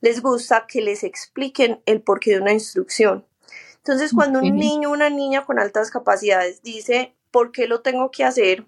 les 0.00 0.20
gusta 0.20 0.66
que 0.66 0.82
les 0.82 1.04
expliquen 1.04 1.80
el 1.86 2.02
porqué 2.02 2.32
de 2.32 2.40
una 2.40 2.52
instrucción. 2.52 3.24
Entonces, 3.76 4.12
cuando 4.12 4.40
un 4.40 4.56
niño 4.56 4.90
o 4.90 4.92
una 4.92 5.08
niña 5.08 5.44
con 5.44 5.60
altas 5.60 5.92
capacidades 5.92 6.62
dice, 6.62 7.14
¿por 7.30 7.52
qué 7.52 7.68
lo 7.68 7.82
tengo 7.82 8.10
que 8.10 8.24
hacer? 8.24 8.66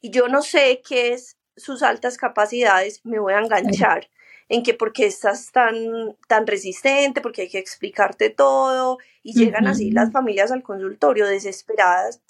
Y 0.00 0.10
yo 0.10 0.28
no 0.28 0.42
sé 0.42 0.80
qué 0.88 1.12
es 1.12 1.36
sus 1.56 1.82
altas 1.82 2.16
capacidades, 2.16 3.04
me 3.04 3.18
voy 3.18 3.32
a 3.32 3.40
enganchar 3.40 4.08
en 4.48 4.62
que 4.62 4.74
porque 4.74 5.06
estás 5.06 5.50
tan, 5.50 6.16
tan 6.28 6.46
resistente, 6.46 7.20
porque 7.20 7.42
hay 7.42 7.48
que 7.48 7.58
explicarte 7.58 8.30
todo, 8.30 8.98
y 9.22 9.32
llegan 9.32 9.66
así 9.66 9.90
las 9.90 10.12
familias 10.12 10.52
al 10.52 10.62
consultorio 10.62 11.26
desesperadas. 11.26 12.20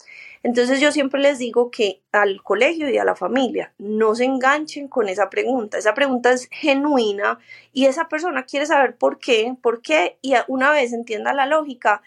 Entonces 0.42 0.80
yo 0.80 0.92
siempre 0.92 1.20
les 1.20 1.38
digo 1.38 1.70
que 1.70 2.02
al 2.12 2.42
colegio 2.42 2.88
y 2.88 2.96
a 2.96 3.04
la 3.04 3.16
familia 3.16 3.74
no 3.78 4.14
se 4.14 4.24
enganchen 4.24 4.88
con 4.88 5.08
esa 5.08 5.28
pregunta. 5.28 5.76
Esa 5.76 5.92
pregunta 5.92 6.32
es 6.32 6.48
genuina 6.50 7.38
y 7.72 7.86
esa 7.86 8.08
persona 8.08 8.46
quiere 8.46 8.64
saber 8.64 8.96
por 8.96 9.18
qué, 9.18 9.54
por 9.60 9.82
qué, 9.82 10.18
y 10.22 10.34
una 10.48 10.70
vez 10.70 10.94
entienda 10.94 11.34
la 11.34 11.46
lógica, 11.46 12.00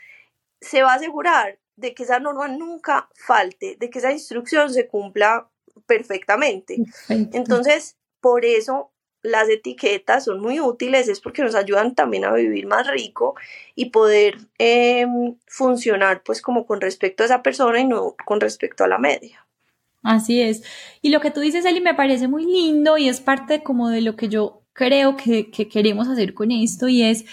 se 0.60 0.82
va 0.82 0.94
a 0.94 0.96
asegurar 0.96 1.60
de 1.76 1.94
que 1.94 2.04
esa 2.04 2.20
norma 2.20 2.48
nunca 2.48 3.10
falte, 3.14 3.78
de 3.80 3.90
que 3.90 4.00
esa 4.00 4.12
instrucción 4.12 4.74
se 4.74 4.88
cumpla 4.88 5.50
perfectamente. 5.86 6.78
Entonces, 7.10 7.98
por 8.22 8.44
eso 8.44 8.92
las 9.22 9.50
etiquetas 9.50 10.26
son 10.26 10.40
muy 10.40 10.60
útiles, 10.60 11.08
es 11.08 11.20
porque 11.20 11.44
nos 11.44 11.56
ayudan 11.56 11.96
también 11.96 12.26
a 12.26 12.34
vivir 12.34 12.68
más 12.68 12.88
rico 12.88 13.36
y 13.76 13.90
poder 13.92 14.38
em, 14.58 15.36
funcionar 15.48 16.24
pues 16.24 16.42
como 16.42 16.66
con 16.66 16.82
respecto 16.82 17.24
a 17.24 17.26
esa 17.26 17.44
persona 17.44 17.80
y 17.80 17.86
no 17.86 18.16
con 18.26 18.40
respecto 18.40 18.84
a 18.84 18.88
la 18.88 18.98
media. 18.98 19.46
Así 20.04 20.42
es. 20.42 20.64
Y 21.02 21.10
lo 21.10 21.20
que 21.20 21.32
tú 21.32 21.42
dices, 21.42 21.66
Eli, 21.66 21.82
me 21.82 21.94
parece 21.94 22.28
muy 22.28 22.46
lindo 22.46 22.98
y 22.98 23.10
es 23.10 23.20
parte 23.20 23.64
como 23.64 23.90
de 23.90 24.02
lo 24.02 24.16
que 24.16 24.30
yo 24.30 24.64
creo 24.72 25.18
que, 25.18 25.52
que 25.52 25.68
queremos 25.68 26.08
hacer 26.08 26.34
con 26.34 26.52
esto 26.52 26.88
y 26.88 27.04
es 27.04 27.26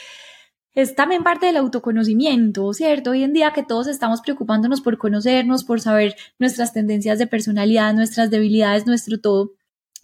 es 0.76 0.94
también 0.94 1.24
parte 1.24 1.46
del 1.46 1.56
autoconocimiento, 1.56 2.74
¿cierto? 2.74 3.12
Hoy 3.12 3.22
en 3.22 3.32
día 3.32 3.54
que 3.54 3.62
todos 3.62 3.86
estamos 3.86 4.20
preocupándonos 4.20 4.82
por 4.82 4.98
conocernos, 4.98 5.64
por 5.64 5.80
saber 5.80 6.14
nuestras 6.38 6.74
tendencias 6.74 7.18
de 7.18 7.26
personalidad, 7.26 7.94
nuestras 7.94 8.30
debilidades, 8.30 8.86
nuestro 8.86 9.18
todo 9.18 9.52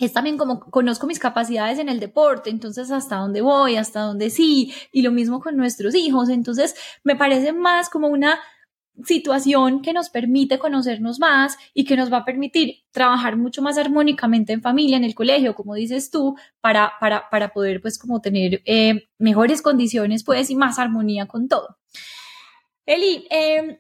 es 0.07 0.13
también 0.13 0.37
como 0.37 0.61
conozco 0.61 1.07
mis 1.07 1.19
capacidades 1.19 1.79
en 1.79 1.89
el 1.89 2.01
deporte, 2.01 2.51
entonces 2.51 2.91
hasta 2.91 3.17
dónde 3.17 3.41
voy, 3.41 3.77
hasta 3.77 4.01
dónde 4.01 4.31
sí, 4.31 4.73
y 4.93 5.03
lo 5.03 5.11
mismo 5.11 5.41
con 5.41 5.57
nuestros 5.57 5.95
hijos, 5.95 6.29
entonces 6.29 6.75
me 7.05 7.17
parece 7.17 7.53
más 7.53 7.89
como 7.89 8.09
una 8.09 8.39
situación 9.05 9.81
que 9.81 9.93
nos 9.93 10.11
permite 10.11 10.59
conocernos 10.59 11.19
más 11.19 11.57
y 11.73 11.85
que 11.85 11.97
nos 11.97 12.13
va 12.13 12.19
a 12.19 12.25
permitir 12.25 12.85
trabajar 12.91 13.37
mucho 13.37 13.63
más 13.63 13.79
armónicamente 13.79 14.53
en 14.53 14.61
familia, 14.61 14.97
en 14.97 15.05
el 15.05 15.15
colegio, 15.15 15.55
como 15.55 15.75
dices 15.75 16.11
tú, 16.11 16.37
para, 16.61 16.93
para, 17.01 17.29
para 17.31 17.53
poder 17.53 17.81
pues 17.81 17.99
como 17.99 18.21
tener 18.21 18.63
eh, 18.65 19.09
mejores 19.19 19.63
condiciones 19.63 20.25
pues 20.25 20.51
y 20.51 20.57
más 20.57 20.79
armonía 20.79 21.27
con 21.27 21.49
todo. 21.49 21.79
Eli, 22.85 23.27
em, 23.31 23.79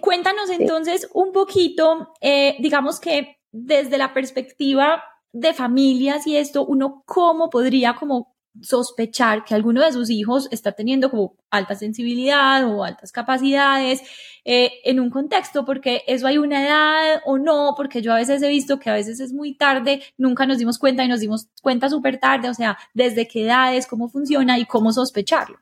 cuéntanos 0.00 0.50
entonces 0.50 1.08
un 1.14 1.32
poquito, 1.32 2.12
eh, 2.20 2.56
digamos 2.60 3.00
que 3.00 3.38
desde 3.50 3.98
la 3.98 4.12
perspectiva 4.12 5.02
de 5.34 5.52
familias 5.52 6.26
y 6.28 6.36
esto, 6.36 6.64
uno 6.64 7.02
cómo 7.06 7.50
podría 7.50 7.94
como 7.96 8.34
sospechar 8.62 9.44
que 9.44 9.54
alguno 9.54 9.82
de 9.82 9.92
sus 9.92 10.10
hijos 10.10 10.46
está 10.52 10.72
teniendo 10.72 11.10
como 11.10 11.36
alta 11.50 11.74
sensibilidad 11.74 12.64
o 12.72 12.84
altas 12.84 13.10
capacidades 13.10 14.00
eh, 14.44 14.74
en 14.84 15.00
un 15.00 15.10
contexto, 15.10 15.64
porque 15.64 16.02
eso 16.06 16.28
hay 16.28 16.38
una 16.38 16.62
edad 16.62 17.20
o 17.26 17.38
no, 17.38 17.74
porque 17.76 18.00
yo 18.00 18.12
a 18.12 18.16
veces 18.16 18.42
he 18.42 18.48
visto 18.48 18.78
que 18.78 18.90
a 18.90 18.94
veces 18.94 19.18
es 19.18 19.32
muy 19.32 19.56
tarde, 19.56 20.02
nunca 20.16 20.46
nos 20.46 20.58
dimos 20.58 20.78
cuenta 20.78 21.02
y 21.04 21.08
nos 21.08 21.18
dimos 21.18 21.48
cuenta 21.62 21.88
súper 21.88 22.20
tarde, 22.20 22.48
o 22.48 22.54
sea, 22.54 22.78
desde 22.94 23.26
qué 23.26 23.44
edades, 23.44 23.88
cómo 23.88 24.08
funciona 24.08 24.56
y 24.58 24.66
cómo 24.66 24.92
sospecharlo. 24.92 25.58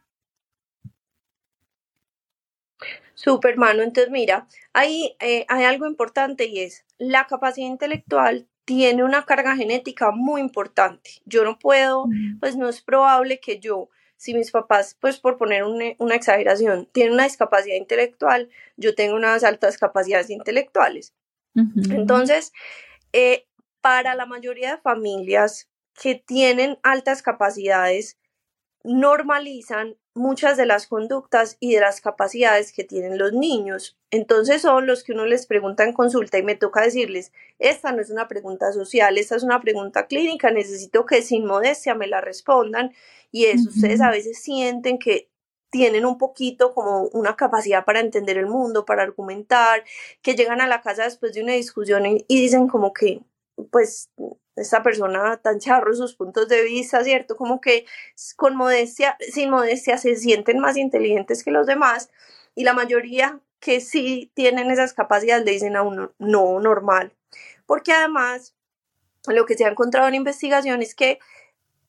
Super, 3.14 3.57
mano. 3.57 3.83
Entonces, 3.83 4.11
mira, 4.11 4.49
ahí 4.75 5.17
eh, 5.21 5.47
hay 5.49 5.64
algo 5.64 5.87
importante 5.87 6.47
y 6.47 6.59
es 6.61 6.85
la 6.99 7.26
capacidad 7.26 7.69
intelectual 7.69 8.49
tiene 8.64 9.04
una 9.04 9.25
carga 9.25 9.57
genética 9.57 10.11
muy 10.12 10.40
importante. 10.40 11.11
Yo 11.25 11.45
no 11.45 11.59
puedo, 11.59 12.07
pues 12.40 12.57
no 12.57 12.69
es 12.69 12.81
probable 12.81 13.40
que 13.40 13.59
yo, 13.59 13.88
si 14.16 14.35
mis 14.35 14.50
papás, 14.50 14.97
pues 15.00 15.19
por 15.19 15.37
poner 15.37 15.64
una, 15.64 16.14
exageración, 16.14 16.88
tienen 16.92 17.14
una 17.14 17.25
discapacidad 17.25 17.76
intelectual, 17.76 18.49
yo 18.76 18.95
tengo 18.95 19.16
unas 19.16 19.45
altas 19.45 19.78
capacidades 19.78 20.31
intelectuales. 20.31 21.12
Entonces, 21.54 22.52
eh, 23.12 23.47
para 23.81 24.14
la 24.14 24.26
mayoría 24.26 24.76
de 24.76 24.81
familias 24.81 25.69
que 26.00 26.14
tienen 26.14 26.78
altas 26.83 27.23
capacidades, 27.23 28.16
normalizan 28.85 29.97
muchas 30.15 30.57
de 30.57 30.67
las 30.67 30.87
conductas 30.87 31.57
y 31.61 31.75
de 31.75 31.81
las 31.81 32.01
capacidades 32.01 32.73
que 32.73 32.85
tienen 32.85 33.19
los 33.19 33.33
niños. 33.33 33.97
Entonces 34.11 34.62
son 34.62 34.87
los 34.87 35.05
que 35.05 35.12
uno 35.12 35.25
les 35.25 35.47
pregunta 35.47 35.85
en 35.85 35.93
consulta 35.93 36.39
y 36.39 36.43
me 36.43 36.55
toca 36.55 36.83
decirles, 36.83 37.33
esta 37.59 37.93
no 37.93 38.03
es 38.03 38.11
una 38.11 38.29
pregunta 38.29 38.73
social, 38.73 39.17
esta 39.17 39.37
es 39.37 39.43
una 39.43 39.61
pregunta 39.61 40.07
clínica, 40.07 40.51
necesito 40.51 41.07
que 41.07 41.23
sin 41.23 41.47
modestia 41.47 41.95
me 41.95 42.09
la 42.09 42.21
respondan 42.21 42.93
y 43.31 43.47
eso 43.47 43.71
ustedes 43.71 44.01
a 44.03 44.11
veces 44.11 44.43
sienten 44.43 44.99
que 44.99 45.31
tienen 45.73 46.05
un 46.05 46.19
poquito 46.19 46.75
como 46.75 47.05
una 47.15 47.35
capacidad 47.35 47.87
para 47.87 48.01
entender 48.01 48.37
el 48.37 48.47
mundo, 48.47 48.85
para 48.85 49.03
argumentar, 49.03 49.85
que 50.21 50.35
llegan 50.35 50.61
a 50.61 50.69
la 50.69 50.83
casa 50.83 51.05
después 51.05 51.33
de 51.33 51.43
una 51.43 51.55
discusión 51.55 52.05
y, 52.07 52.25
dicen 52.29 52.69
como 52.69 52.93
que, 52.93 53.23
pues, 53.71 54.11
esta 54.56 54.82
persona 54.82 55.38
tan 55.38 55.59
charro 55.59 55.94
sus 55.94 56.14
puntos 56.14 56.49
de 56.49 56.62
vista, 56.62 57.02
¿cierto? 57.04 57.37
Como 57.37 57.61
que 57.61 57.87
con 58.37 58.56
modestia, 58.56 59.16
sin 59.21 59.50
modestia, 59.50 59.99
se 59.99 60.16
sienten 60.16 60.59
más 60.59 60.76
inteligentes 60.76 61.42
que 61.42 61.50
los 61.50 61.66
demás 61.66 62.11
y 62.54 62.64
la 62.64 62.75
mayoría 62.75 63.40
que 63.61 63.80
sí 63.80 64.30
tienen 64.35 64.71
esas 64.71 64.92
capacidades 64.92 65.44
le 65.44 65.52
dicen 65.52 65.76
a 65.76 65.82
uno, 65.82 66.12
no, 66.18 66.61
normal. 66.61 67.12
Porque 67.64 67.92
además, 67.92 68.54
lo 69.26 69.47
que 69.47 69.54
se 69.56 69.64
ha 69.64 69.68
encontrado 69.68 70.09
en 70.09 70.16
investigación 70.16 70.82
es 70.82 70.94
que 70.94 71.18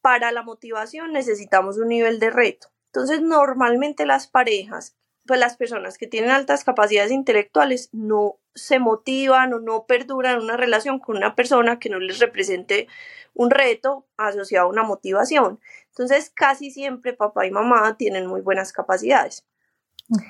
para 0.01 0.31
la 0.31 0.43
motivación 0.43 1.13
necesitamos 1.13 1.77
un 1.77 1.87
nivel 1.87 2.19
de 2.19 2.29
reto. 2.29 2.67
Entonces, 2.87 3.21
normalmente 3.21 4.05
las 4.05 4.27
parejas, 4.27 4.95
pues 5.25 5.39
las 5.39 5.57
personas 5.57 5.97
que 5.97 6.07
tienen 6.07 6.29
altas 6.29 6.63
capacidades 6.63 7.11
intelectuales 7.11 7.89
no 7.91 8.37
se 8.55 8.79
motivan 8.79 9.53
o 9.53 9.59
no 9.59 9.85
perduran 9.85 10.41
una 10.41 10.57
relación 10.57 10.99
con 10.99 11.17
una 11.17 11.35
persona 11.35 11.79
que 11.79 11.89
no 11.89 11.99
les 11.99 12.19
represente 12.19 12.87
un 13.33 13.49
reto 13.49 14.05
asociado 14.17 14.67
a 14.67 14.69
una 14.69 14.83
motivación. 14.83 15.59
Entonces, 15.87 16.29
casi 16.29 16.71
siempre 16.71 17.13
papá 17.13 17.45
y 17.47 17.51
mamá 17.51 17.97
tienen 17.97 18.27
muy 18.27 18.41
buenas 18.41 18.73
capacidades. 18.73 19.45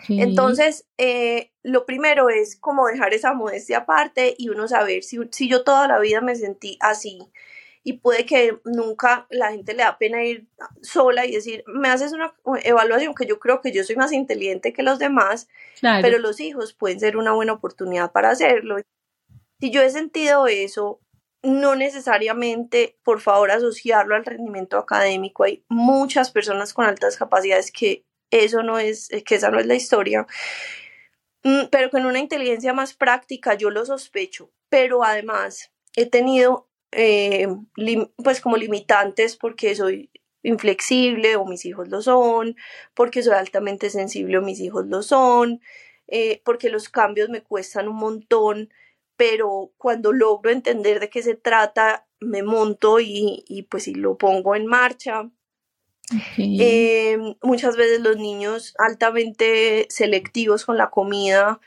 Entonces, 0.07 0.85
eh, 0.97 1.51
lo 1.63 1.85
primero 1.85 2.29
es 2.29 2.55
como 2.55 2.87
dejar 2.87 3.13
esa 3.13 3.33
modestia 3.33 3.79
aparte 3.79 4.35
y 4.37 4.49
uno 4.49 4.67
saber 4.67 5.03
si, 5.03 5.19
si 5.31 5.49
yo 5.49 5.63
toda 5.63 5.87
la 5.87 5.99
vida 5.99 6.21
me 6.21 6.35
sentí 6.35 6.77
así 6.79 7.19
y 7.83 7.93
puede 7.93 8.25
que 8.25 8.59
nunca 8.63 9.27
la 9.29 9.51
gente 9.51 9.73
le 9.73 9.83
da 9.83 9.97
pena 9.97 10.23
ir 10.23 10.47
sola 10.81 11.25
y 11.25 11.33
decir, 11.33 11.63
me 11.67 11.89
haces 11.89 12.13
una 12.13 12.33
evaluación 12.63 13.13
que 13.13 13.25
yo 13.25 13.39
creo 13.39 13.59
que 13.61 13.73
yo 13.73 13.83
soy 13.83 13.97
más 13.97 14.13
inteligente 14.13 14.71
que 14.71 14.83
los 14.83 14.99
demás, 14.99 15.49
pero 15.81 16.17
los 16.17 16.39
hijos 16.39 16.73
pueden 16.73 17.01
ser 17.01 17.17
una 17.17 17.33
buena 17.33 17.53
oportunidad 17.53 18.11
para 18.13 18.29
hacerlo. 18.29 18.77
Si 19.59 19.69
yo 19.69 19.81
he 19.81 19.89
sentido 19.89 20.47
eso, 20.47 21.01
no 21.41 21.75
necesariamente, 21.75 22.97
por 23.03 23.19
favor, 23.19 23.51
asociarlo 23.51 24.15
al 24.15 24.25
rendimiento 24.25 24.77
académico. 24.77 25.43
Hay 25.43 25.65
muchas 25.67 26.31
personas 26.31 26.73
con 26.73 26.85
altas 26.85 27.17
capacidades 27.17 27.69
que 27.69 28.05
eso 28.31 28.63
no 28.63 28.79
es, 28.79 29.09
que 29.25 29.35
esa 29.35 29.51
no 29.51 29.59
es 29.59 29.67
la 29.67 29.75
historia 29.75 30.25
mm, 31.43 31.65
pero 31.69 31.91
con 31.91 32.05
una 32.05 32.19
inteligencia 32.19 32.73
más 32.73 32.93
práctica 32.93 33.53
yo 33.53 33.69
lo 33.69 33.85
sospecho, 33.85 34.49
pero 34.69 35.03
además 35.03 35.71
he 35.95 36.07
tenido 36.07 36.67
eh, 36.95 37.47
pues 38.17 38.41
como 38.41 38.57
limitantes 38.57 39.35
porque 39.35 39.75
soy 39.75 40.09
inflexible 40.43 41.35
o 41.35 41.45
mis 41.45 41.65
hijos 41.65 41.87
lo 41.89 42.01
son, 42.01 42.55
porque 42.93 43.23
soy 43.23 43.33
altamente 43.33 43.89
sensible 43.89 44.37
o 44.37 44.41
mis 44.41 44.59
hijos 44.59 44.85
lo 44.87 45.01
son, 45.01 45.61
eh, 46.07 46.41
porque 46.43 46.69
los 46.69 46.89
cambios 46.89 47.29
me 47.29 47.41
cuestan 47.41 47.87
un 47.87 47.95
montón, 47.95 48.69
pero 49.15 49.71
cuando 49.77 50.11
logro 50.11 50.51
entender 50.51 50.99
de 50.99 51.09
qué 51.09 51.23
se 51.23 51.35
trata, 51.35 52.07
me 52.19 52.43
monto 52.43 52.99
y, 52.99 53.43
y 53.47 53.63
pues 53.63 53.87
y 53.87 53.95
lo 53.95 54.17
pongo 54.17 54.55
en 54.55 54.65
marcha. 54.65 55.29
Eh, 56.37 57.17
muchas 57.41 57.77
veces 57.77 58.01
los 58.01 58.17
niños 58.17 58.73
altamente 58.77 59.87
selectivos 59.89 60.65
con 60.65 60.77
la 60.77 60.89
comida 60.89 61.59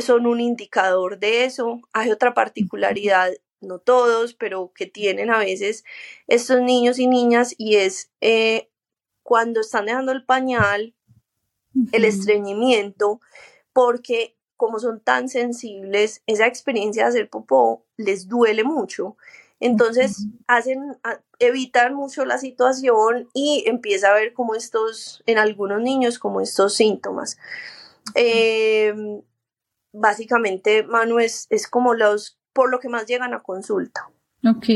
son 0.00 0.26
un 0.26 0.40
indicador 0.40 1.18
de 1.18 1.44
eso. 1.44 1.80
Hay 1.92 2.10
otra 2.10 2.34
particularidad 2.34 3.30
no 3.60 3.78
todos, 3.78 4.34
pero 4.34 4.72
que 4.74 4.86
tienen 4.86 5.30
a 5.30 5.38
veces 5.38 5.84
estos 6.26 6.60
niños 6.62 6.98
y 6.98 7.06
niñas 7.06 7.54
y 7.58 7.76
es 7.76 8.10
eh, 8.20 8.70
cuando 9.22 9.60
están 9.60 9.86
dejando 9.86 10.12
el 10.12 10.24
pañal, 10.24 10.94
el 11.92 12.04
estreñimiento, 12.04 13.20
porque 13.72 14.36
como 14.56 14.78
son 14.78 15.00
tan 15.00 15.28
sensibles, 15.28 16.22
esa 16.26 16.46
experiencia 16.46 17.04
de 17.04 17.08
hacer 17.08 17.30
popó 17.30 17.86
les 17.96 18.28
duele 18.28 18.64
mucho. 18.64 19.16
Entonces 19.60 20.26
hacen, 20.46 20.98
evitan 21.38 21.94
mucho 21.94 22.24
la 22.24 22.38
situación 22.38 23.28
y 23.34 23.64
empieza 23.66 24.10
a 24.10 24.14
ver 24.14 24.32
como 24.32 24.54
estos, 24.54 25.22
en 25.26 25.38
algunos 25.38 25.80
niños, 25.80 26.18
como 26.18 26.40
estos 26.40 26.74
síntomas. 26.74 27.38
Em, 28.14 29.22
básicamente, 29.92 30.82
Manu, 30.82 31.18
es, 31.18 31.46
es 31.50 31.68
como 31.68 31.94
los 31.94 32.39
por 32.52 32.70
lo 32.70 32.78
que 32.78 32.88
más 32.88 33.06
llegan 33.06 33.34
a 33.34 33.42
consulta. 33.42 34.08
Ok. 34.44 34.66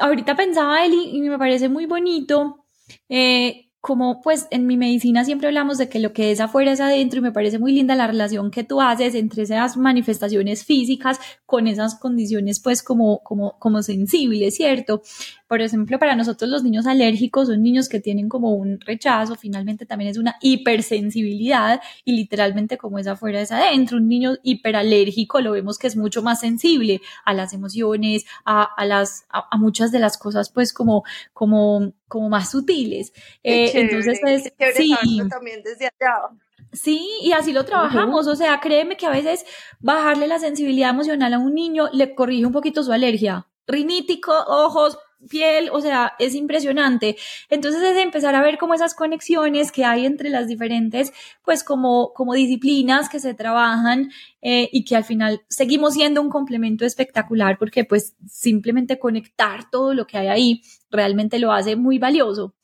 Ahorita 0.00 0.36
pensaba, 0.36 0.84
Eli, 0.84 1.16
y 1.16 1.20
me 1.20 1.38
parece 1.38 1.68
muy 1.68 1.86
bonito, 1.86 2.66
eh, 3.08 3.68
como 3.80 4.20
pues 4.20 4.48
en 4.50 4.66
mi 4.66 4.76
medicina 4.76 5.24
siempre 5.24 5.48
hablamos 5.48 5.78
de 5.78 5.88
que 5.88 6.00
lo 6.00 6.12
que 6.12 6.32
es 6.32 6.40
afuera 6.40 6.72
es 6.72 6.80
adentro 6.80 7.20
y 7.20 7.22
me 7.22 7.32
parece 7.32 7.58
muy 7.58 7.72
linda 7.72 7.94
la 7.94 8.08
relación 8.08 8.50
que 8.50 8.64
tú 8.64 8.80
haces 8.80 9.14
entre 9.14 9.44
esas 9.44 9.76
manifestaciones 9.76 10.64
físicas 10.64 11.18
con 11.46 11.66
esas 11.68 11.94
condiciones 11.94 12.60
pues 12.60 12.82
como, 12.82 13.22
como, 13.22 13.58
como 13.58 13.82
sensibles, 13.82 14.56
¿cierto? 14.56 15.02
Por 15.48 15.62
ejemplo, 15.62 15.98
para 15.98 16.14
nosotros 16.14 16.50
los 16.50 16.62
niños 16.62 16.86
alérgicos 16.86 17.48
son 17.48 17.62
niños 17.62 17.88
que 17.88 18.00
tienen 18.00 18.28
como 18.28 18.52
un 18.52 18.80
rechazo, 18.80 19.34
finalmente 19.34 19.86
también 19.86 20.10
es 20.10 20.18
una 20.18 20.36
hipersensibilidad 20.42 21.80
y 22.04 22.12
literalmente 22.12 22.76
como 22.76 22.98
es 22.98 23.06
afuera 23.06 23.40
es 23.40 23.50
adentro. 23.50 23.96
Un 23.96 24.08
niño 24.08 24.36
hiperalérgico 24.42 25.40
lo 25.40 25.52
vemos 25.52 25.78
que 25.78 25.86
es 25.86 25.96
mucho 25.96 26.22
más 26.22 26.40
sensible 26.40 27.00
a 27.24 27.32
las 27.32 27.54
emociones, 27.54 28.26
a, 28.44 28.62
a 28.62 28.84
las, 28.84 29.26
a, 29.30 29.56
muchas 29.56 29.90
de 29.90 29.98
las 29.98 30.18
cosas 30.18 30.50
pues 30.50 30.72
como, 30.72 31.02
como, 31.32 31.92
como 32.08 32.28
más 32.28 32.50
sutiles. 32.50 33.12
Eh, 33.42 33.72
entonces 33.74 34.20
es, 34.24 34.52
sí. 34.76 34.94
también 35.30 35.62
desde 35.62 35.86
allá. 35.86 36.28
Sí, 36.72 37.08
y 37.22 37.32
así 37.32 37.52
lo 37.52 37.64
trabajamos. 37.64 38.26
O 38.26 38.36
sea, 38.36 38.60
créeme 38.60 38.96
que 38.96 39.06
a 39.06 39.10
veces 39.10 39.46
bajarle 39.80 40.26
la 40.26 40.38
sensibilidad 40.38 40.90
emocional 40.90 41.32
a 41.32 41.38
un 41.38 41.54
niño 41.54 41.88
le 41.92 42.14
corrige 42.14 42.44
un 42.44 42.52
poquito 42.52 42.82
su 42.82 42.92
alergia. 42.92 43.46
Rinítico, 43.66 44.32
ojos, 44.46 44.98
piel, 45.28 45.70
o 45.72 45.80
sea, 45.80 46.14
es 46.18 46.34
impresionante. 46.34 47.16
Entonces 47.50 47.82
es 47.82 47.96
empezar 47.96 48.34
a 48.34 48.42
ver 48.42 48.58
como 48.58 48.74
esas 48.74 48.94
conexiones 48.94 49.72
que 49.72 49.84
hay 49.84 50.06
entre 50.06 50.30
las 50.30 50.46
diferentes, 50.46 51.12
pues 51.44 51.64
como, 51.64 52.12
como 52.14 52.34
disciplinas 52.34 53.08
que 53.08 53.20
se 53.20 53.34
trabajan 53.34 54.10
eh, 54.42 54.68
y 54.72 54.84
que 54.84 54.96
al 54.96 55.04
final 55.04 55.42
seguimos 55.48 55.94
siendo 55.94 56.22
un 56.22 56.30
complemento 56.30 56.84
espectacular 56.84 57.58
porque 57.58 57.84
pues 57.84 58.14
simplemente 58.28 58.98
conectar 58.98 59.70
todo 59.70 59.94
lo 59.94 60.06
que 60.06 60.18
hay 60.18 60.28
ahí 60.28 60.62
realmente 60.90 61.38
lo 61.38 61.52
hace 61.52 61.76
muy 61.76 61.98
valioso. 61.98 62.54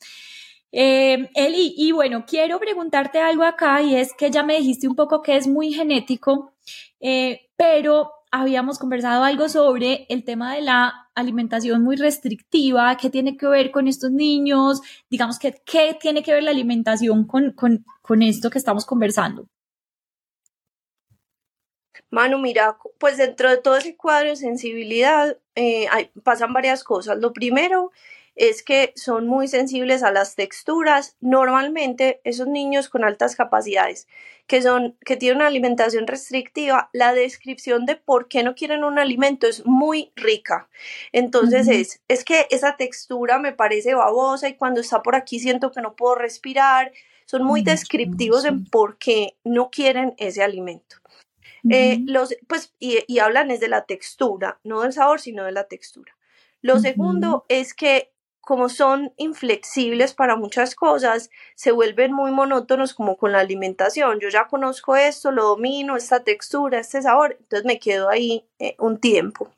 Eh, 0.77 1.29
Eli, 1.35 1.73
y 1.77 1.93
bueno, 1.93 2.25
quiero 2.27 2.59
preguntarte 2.59 3.19
algo 3.19 3.43
acá 3.43 3.81
y 3.81 3.95
es 3.95 4.13
que 4.13 4.29
ya 4.29 4.43
me 4.43 4.57
dijiste 4.57 4.89
un 4.89 4.95
poco 4.95 5.21
que 5.21 5.37
es 5.37 5.47
muy 5.47 5.71
genético, 5.71 6.53
eh, 6.99 7.49
pero 7.55 8.11
habíamos 8.41 8.79
conversado 8.79 9.23
algo 9.23 9.47
sobre 9.49 10.05
el 10.09 10.23
tema 10.23 10.55
de 10.55 10.61
la 10.61 11.09
alimentación 11.15 11.83
muy 11.83 11.95
restrictiva, 11.95 12.97
qué 12.97 13.09
tiene 13.09 13.37
que 13.37 13.47
ver 13.47 13.71
con 13.71 13.87
estos 13.87 14.11
niños, 14.11 14.81
digamos 15.09 15.39
que 15.39 15.61
qué 15.65 15.97
tiene 15.99 16.21
que 16.21 16.33
ver 16.33 16.43
la 16.43 16.51
alimentación 16.51 17.25
con, 17.25 17.51
con, 17.51 17.85
con 18.01 18.21
esto 18.21 18.49
que 18.49 18.57
estamos 18.57 18.85
conversando. 18.85 19.47
Manu, 22.11 22.37
mira, 22.37 22.77
pues 22.97 23.17
dentro 23.17 23.49
de 23.49 23.57
todo 23.57 23.77
ese 23.77 23.95
cuadro 23.95 24.29
de 24.29 24.35
sensibilidad 24.35 25.37
eh, 25.55 25.87
pasan 26.23 26.53
varias 26.53 26.83
cosas. 26.83 27.17
Lo 27.17 27.33
primero 27.33 27.91
es 28.35 28.63
que 28.63 28.93
son 28.95 29.27
muy 29.27 29.47
sensibles 29.47 30.03
a 30.03 30.11
las 30.11 30.35
texturas. 30.35 31.15
Normalmente 31.21 32.21
esos 32.23 32.47
niños 32.47 32.89
con 32.89 33.03
altas 33.03 33.35
capacidades 33.35 34.07
que 34.47 34.61
son 34.61 34.95
que 35.03 35.17
tienen 35.17 35.37
una 35.37 35.47
alimentación 35.47 36.05
restrictiva, 36.05 36.89
la 36.93 37.13
descripción 37.13 37.85
de 37.85 37.95
por 37.95 38.27
qué 38.27 38.43
no 38.43 38.53
quieren 38.53 38.83
un 38.83 38.99
alimento 38.99 39.47
es 39.47 39.65
muy 39.65 40.11
rica. 40.15 40.69
Entonces 41.11 41.67
es 41.67 42.01
es 42.07 42.23
que 42.23 42.47
esa 42.51 42.77
textura 42.77 43.39
me 43.39 43.53
parece 43.53 43.95
babosa 43.95 44.47
y 44.47 44.55
cuando 44.55 44.81
está 44.81 45.01
por 45.01 45.15
aquí 45.15 45.39
siento 45.39 45.71
que 45.71 45.81
no 45.81 45.95
puedo 45.95 46.15
respirar. 46.15 46.91
Son 47.25 47.43
muy 47.43 47.63
descriptivos 47.63 48.45
en 48.45 48.65
por 48.65 48.99
qué 48.99 49.35
no 49.43 49.71
quieren 49.71 50.13
ese 50.17 50.43
alimento. 50.43 50.97
Eh, 51.67 51.97
los, 52.05 52.35
pues, 52.47 52.75
y, 52.79 52.99
y, 53.07 53.17
hablan 53.17 53.49
es 53.49 53.59
de 53.59 53.67
la 53.67 53.85
textura, 53.85 54.59
no 54.63 54.81
del 54.81 54.93
sabor, 54.93 55.19
sino 55.19 55.43
de 55.43 55.51
la 55.51 55.63
textura. 55.63 56.15
Lo 56.61 56.79
segundo 56.79 57.45
es 57.49 57.73
que 57.73 58.11
como 58.45 58.69
son 58.69 59.11
inflexibles 59.17 60.13
para 60.13 60.35
muchas 60.35 60.75
cosas, 60.75 61.31
se 61.55 61.71
vuelven 61.71 62.13
muy 62.13 62.31
monótonos 62.31 62.93
como 62.93 63.17
con 63.17 63.31
la 63.31 63.39
alimentación. 63.39 64.19
Yo 64.19 64.29
ya 64.29 64.47
conozco 64.47 64.95
esto, 64.95 65.31
lo 65.31 65.43
domino, 65.45 65.97
esta 65.97 66.23
textura, 66.23 66.79
este 66.79 67.01
sabor, 67.01 67.37
entonces 67.39 67.65
me 67.65 67.79
quedo 67.79 68.07
ahí 68.07 68.45
eh, 68.59 68.75
un 68.79 68.99
tiempo. 68.99 69.51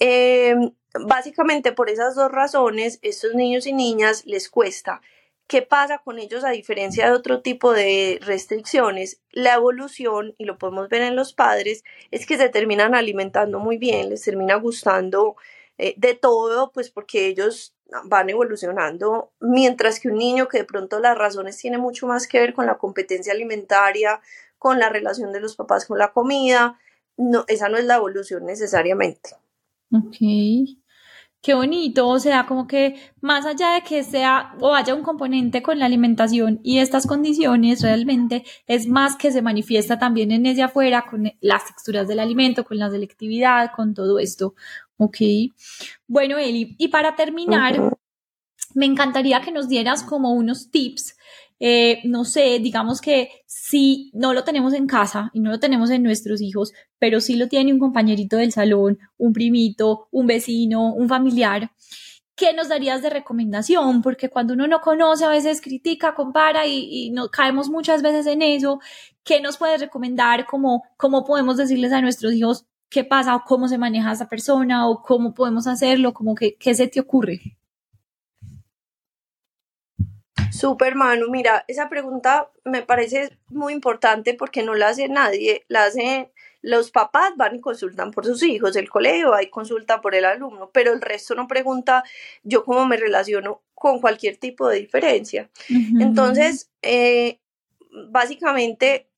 Em, 0.00 0.72
básicamente 1.06 1.72
por 1.72 1.90
esas 1.90 2.14
dos 2.14 2.32
razones, 2.32 2.98
estos 3.02 3.34
niños 3.34 3.66
y 3.66 3.74
niñas 3.74 4.24
les 4.24 4.48
cuesta. 4.48 5.02
¿Qué 5.46 5.60
pasa 5.60 5.98
con 5.98 6.18
ellos 6.18 6.44
a 6.44 6.50
diferencia 6.50 7.06
de 7.06 7.12
otro 7.12 7.42
tipo 7.42 7.74
de 7.74 8.18
restricciones? 8.22 9.20
La 9.30 9.54
evolución, 9.54 10.34
y 10.38 10.46
lo 10.46 10.56
podemos 10.56 10.88
ver 10.88 11.02
en 11.02 11.16
los 11.16 11.34
padres, 11.34 11.84
es 12.10 12.24
que 12.24 12.38
se 12.38 12.48
terminan 12.48 12.94
alimentando 12.94 13.58
muy 13.58 13.76
bien, 13.76 14.08
les 14.08 14.22
termina 14.22 14.54
gustando 14.54 15.36
eh, 15.78 15.94
de 15.96 16.14
todo, 16.14 16.72
pues 16.72 16.90
porque 16.90 17.26
ellos 17.26 17.74
van 18.04 18.30
evolucionando, 18.30 19.32
mientras 19.40 20.00
que 20.00 20.08
un 20.08 20.16
niño 20.16 20.48
que 20.48 20.58
de 20.58 20.64
pronto 20.64 20.98
las 20.98 21.16
razones 21.16 21.58
tiene 21.58 21.78
mucho 21.78 22.06
más 22.06 22.26
que 22.26 22.40
ver 22.40 22.54
con 22.54 22.66
la 22.66 22.78
competencia 22.78 23.32
alimentaria, 23.32 24.20
con 24.58 24.78
la 24.78 24.88
relación 24.88 25.32
de 25.32 25.40
los 25.40 25.56
papás 25.56 25.86
con 25.86 25.98
la 25.98 26.12
comida, 26.12 26.78
no, 27.16 27.44
esa 27.48 27.68
no 27.68 27.76
es 27.76 27.84
la 27.84 27.96
evolución 27.96 28.44
necesariamente. 28.44 29.30
Ok. 29.92 30.16
Qué 31.42 31.54
bonito, 31.54 32.06
o 32.06 32.20
sea, 32.20 32.46
como 32.46 32.68
que 32.68 32.94
más 33.20 33.46
allá 33.46 33.72
de 33.72 33.82
que 33.82 34.04
sea 34.04 34.54
o 34.60 34.76
haya 34.76 34.94
un 34.94 35.02
componente 35.02 35.60
con 35.60 35.80
la 35.80 35.86
alimentación 35.86 36.60
y 36.62 36.78
estas 36.78 37.04
condiciones, 37.04 37.82
realmente 37.82 38.44
es 38.68 38.86
más 38.86 39.16
que 39.16 39.32
se 39.32 39.42
manifiesta 39.42 39.98
también 39.98 40.30
en 40.30 40.46
ella 40.46 40.66
afuera, 40.66 41.04
con 41.10 41.32
las 41.40 41.66
texturas 41.66 42.06
del 42.06 42.20
alimento, 42.20 42.64
con 42.64 42.78
la 42.78 42.90
selectividad, 42.90 43.72
con 43.74 43.92
todo 43.92 44.20
esto. 44.20 44.54
Ok. 45.04 45.18
Bueno, 46.06 46.38
Eli, 46.38 46.76
y 46.78 46.88
para 46.88 47.14
terminar, 47.16 47.96
me 48.74 48.86
encantaría 48.86 49.40
que 49.40 49.52
nos 49.52 49.68
dieras 49.68 50.02
como 50.02 50.32
unos 50.32 50.70
tips 50.70 51.16
eh, 51.64 52.00
no 52.02 52.24
sé, 52.24 52.58
digamos 52.58 53.00
que 53.00 53.44
si 53.46 54.10
no 54.14 54.34
lo 54.34 54.42
tenemos 54.42 54.72
en 54.74 54.88
casa 54.88 55.30
y 55.32 55.38
no 55.38 55.52
lo 55.52 55.60
tenemos 55.60 55.90
en 55.90 56.02
nuestros 56.02 56.40
hijos, 56.40 56.72
pero 56.98 57.20
sí 57.20 57.36
lo 57.36 57.46
tiene 57.46 57.72
un 57.72 57.78
compañerito 57.78 58.36
del 58.36 58.50
salón, 58.50 58.98
un 59.16 59.32
primito, 59.32 60.08
un 60.10 60.26
vecino, 60.26 60.92
un 60.92 61.08
familiar, 61.08 61.70
¿qué 62.34 62.52
nos 62.52 62.68
darías 62.68 63.00
de 63.00 63.10
recomendación? 63.10 64.02
Porque 64.02 64.28
cuando 64.28 64.54
uno 64.54 64.66
no 64.66 64.80
conoce, 64.80 65.24
a 65.24 65.28
veces 65.28 65.60
critica, 65.60 66.16
compara 66.16 66.66
y, 66.66 66.88
y 66.90 67.14
caemos 67.30 67.68
muchas 67.68 68.02
veces 68.02 68.26
en 68.26 68.42
eso. 68.42 68.80
¿Qué 69.22 69.40
nos 69.40 69.56
puedes 69.56 69.80
recomendar? 69.80 70.46
¿Cómo, 70.46 70.82
¿Cómo 70.96 71.24
podemos 71.24 71.56
decirles 71.56 71.92
a 71.92 72.00
nuestros 72.00 72.32
hijos 72.32 72.66
qué 72.92 73.04
pasa 73.04 73.34
o 73.34 73.44
cómo 73.44 73.68
se 73.68 73.78
maneja 73.78 74.12
esa 74.12 74.28
persona 74.28 74.88
o 74.88 75.02
cómo 75.02 75.34
podemos 75.34 75.66
hacerlo? 75.66 76.12
Como 76.12 76.34
que, 76.34 76.54
¿Qué 76.54 76.74
se 76.74 76.86
te 76.86 77.00
ocurre? 77.00 77.40
Super 80.50 80.94
Manu, 80.94 81.30
mira, 81.30 81.64
esa 81.66 81.88
pregunta 81.88 82.50
me 82.64 82.82
parece 82.82 83.38
muy 83.48 83.72
importante 83.72 84.34
porque 84.34 84.62
no 84.62 84.74
la 84.74 84.88
hace 84.88 85.08
nadie, 85.08 85.64
la 85.68 85.84
hace 85.84 86.30
los 86.60 86.92
papás 86.92 87.32
van 87.36 87.56
y 87.56 87.60
consultan 87.60 88.12
por 88.12 88.24
sus 88.24 88.42
hijos, 88.44 88.76
el 88.76 88.88
colegio 88.88 89.30
va 89.30 89.42
y 89.42 89.50
consulta 89.50 90.00
por 90.00 90.14
el 90.14 90.24
alumno, 90.24 90.70
pero 90.72 90.92
el 90.92 91.00
resto 91.00 91.34
no 91.34 91.48
pregunta 91.48 92.04
yo 92.44 92.64
cómo 92.64 92.86
me 92.86 92.96
relaciono 92.96 93.62
con 93.74 94.00
cualquier 94.00 94.36
tipo 94.36 94.68
de 94.68 94.78
diferencia. 94.78 95.50
Entonces, 95.98 96.70
eh, 96.82 97.40
básicamente, 98.10 99.08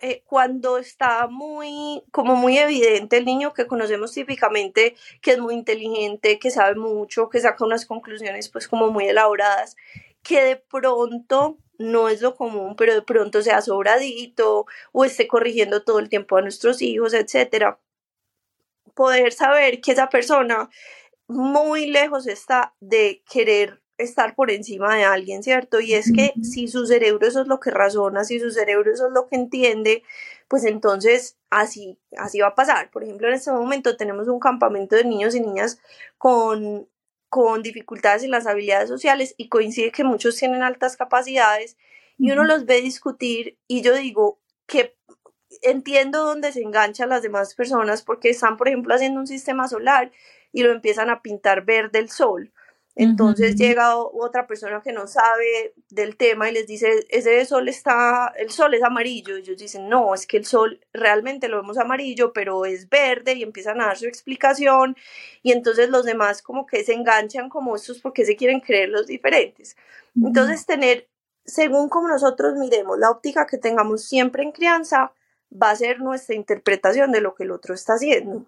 eh, 0.00 0.22
cuando 0.26 0.78
está 0.78 1.26
muy, 1.26 2.02
como 2.10 2.36
muy 2.36 2.58
evidente 2.58 3.16
el 3.16 3.24
niño 3.24 3.52
que 3.52 3.66
conocemos 3.66 4.12
típicamente, 4.12 4.94
que 5.20 5.32
es 5.32 5.38
muy 5.38 5.54
inteligente, 5.54 6.38
que 6.38 6.50
sabe 6.50 6.74
mucho, 6.76 7.28
que 7.28 7.40
saca 7.40 7.64
unas 7.64 7.86
conclusiones 7.86 8.48
pues 8.48 8.68
como 8.68 8.90
muy 8.90 9.08
elaboradas 9.08 9.76
que 10.22 10.44
de 10.44 10.56
pronto 10.56 11.58
no 11.78 12.08
es 12.08 12.20
lo 12.20 12.34
común, 12.36 12.76
pero 12.76 12.94
de 12.94 13.02
pronto 13.02 13.42
sea 13.42 13.62
sobradito 13.62 14.66
o 14.92 15.04
esté 15.04 15.26
corrigiendo 15.28 15.82
todo 15.84 16.00
el 16.00 16.08
tiempo 16.08 16.36
a 16.36 16.42
nuestros 16.42 16.82
hijos, 16.82 17.14
etcétera. 17.14 17.78
Poder 18.94 19.32
saber 19.32 19.80
que 19.80 19.92
esa 19.92 20.08
persona 20.10 20.68
muy 21.28 21.86
lejos 21.86 22.26
está 22.26 22.74
de 22.80 23.22
querer 23.30 23.80
estar 23.98 24.34
por 24.34 24.50
encima 24.50 24.94
de 24.96 25.04
alguien, 25.04 25.42
¿cierto? 25.42 25.80
Y 25.80 25.94
es 25.94 26.12
que 26.12 26.32
si 26.42 26.68
su 26.68 26.86
cerebro 26.86 27.26
eso 27.26 27.42
es 27.42 27.48
lo 27.48 27.60
que 27.60 27.70
razona, 27.70 28.24
si 28.24 28.40
su 28.40 28.50
cerebro 28.50 28.92
eso 28.92 29.08
es 29.08 29.12
lo 29.12 29.26
que 29.28 29.36
entiende, 29.36 30.02
pues 30.48 30.64
entonces 30.64 31.36
así, 31.50 31.98
así 32.16 32.40
va 32.40 32.48
a 32.48 32.54
pasar. 32.54 32.90
Por 32.90 33.04
ejemplo, 33.04 33.28
en 33.28 33.34
este 33.34 33.52
momento 33.52 33.96
tenemos 33.96 34.28
un 34.28 34.40
campamento 34.40 34.96
de 34.96 35.04
niños 35.04 35.34
y 35.34 35.40
niñas 35.40 35.78
con 36.16 36.88
con 37.28 37.62
dificultades 37.62 38.22
en 38.22 38.30
las 38.30 38.46
habilidades 38.46 38.88
sociales 38.88 39.34
y 39.36 39.48
coincide 39.48 39.92
que 39.92 40.04
muchos 40.04 40.36
tienen 40.36 40.62
altas 40.62 40.96
capacidades 40.96 41.76
y 42.16 42.30
uno 42.32 42.44
los 42.44 42.64
ve 42.64 42.80
discutir 42.80 43.58
y 43.66 43.82
yo 43.82 43.94
digo 43.94 44.40
que 44.66 44.96
entiendo 45.62 46.24
dónde 46.24 46.52
se 46.52 46.62
enganchan 46.62 47.08
las 47.10 47.22
demás 47.22 47.54
personas 47.54 48.02
porque 48.02 48.30
están, 48.30 48.56
por 48.56 48.68
ejemplo, 48.68 48.94
haciendo 48.94 49.20
un 49.20 49.26
sistema 49.26 49.68
solar 49.68 50.10
y 50.52 50.62
lo 50.62 50.72
empiezan 50.72 51.10
a 51.10 51.22
pintar 51.22 51.64
verde 51.64 51.98
el 51.98 52.08
sol 52.10 52.52
entonces 52.98 53.54
llega 53.54 53.96
otra 53.96 54.48
persona 54.48 54.82
que 54.82 54.92
no 54.92 55.06
sabe 55.06 55.72
del 55.88 56.16
tema 56.16 56.50
y 56.50 56.52
les 56.52 56.66
dice, 56.66 57.06
ese 57.10 57.44
sol 57.44 57.68
está, 57.68 58.32
el 58.36 58.50
sol 58.50 58.74
es 58.74 58.82
amarillo. 58.82 59.38
Y 59.38 59.42
ellos 59.42 59.56
dicen, 59.56 59.88
no, 59.88 60.12
es 60.14 60.26
que 60.26 60.36
el 60.36 60.44
sol 60.44 60.80
realmente 60.92 61.46
lo 61.46 61.58
vemos 61.58 61.78
amarillo, 61.78 62.32
pero 62.32 62.64
es 62.64 62.88
verde 62.88 63.34
y 63.34 63.44
empiezan 63.44 63.80
a 63.80 63.86
dar 63.86 63.98
su 63.98 64.06
explicación. 64.06 64.96
Y 65.44 65.52
entonces 65.52 65.90
los 65.90 66.04
demás 66.04 66.42
como 66.42 66.66
que 66.66 66.82
se 66.82 66.92
enganchan 66.92 67.48
como 67.48 67.76
estos 67.76 68.00
porque 68.00 68.24
se 68.24 68.34
quieren 68.34 68.58
creer 68.58 68.88
los 68.88 69.06
diferentes. 69.06 69.76
Entonces 70.16 70.66
tener, 70.66 71.08
según 71.44 71.88
como 71.88 72.08
nosotros 72.08 72.54
miremos 72.56 72.98
la 72.98 73.10
óptica 73.10 73.46
que 73.46 73.58
tengamos 73.58 74.06
siempre 74.06 74.42
en 74.42 74.50
crianza, 74.50 75.12
va 75.52 75.70
a 75.70 75.76
ser 75.76 76.00
nuestra 76.00 76.34
interpretación 76.34 77.12
de 77.12 77.20
lo 77.20 77.36
que 77.36 77.44
el 77.44 77.52
otro 77.52 77.74
está 77.74 77.92
haciendo. 77.92 78.44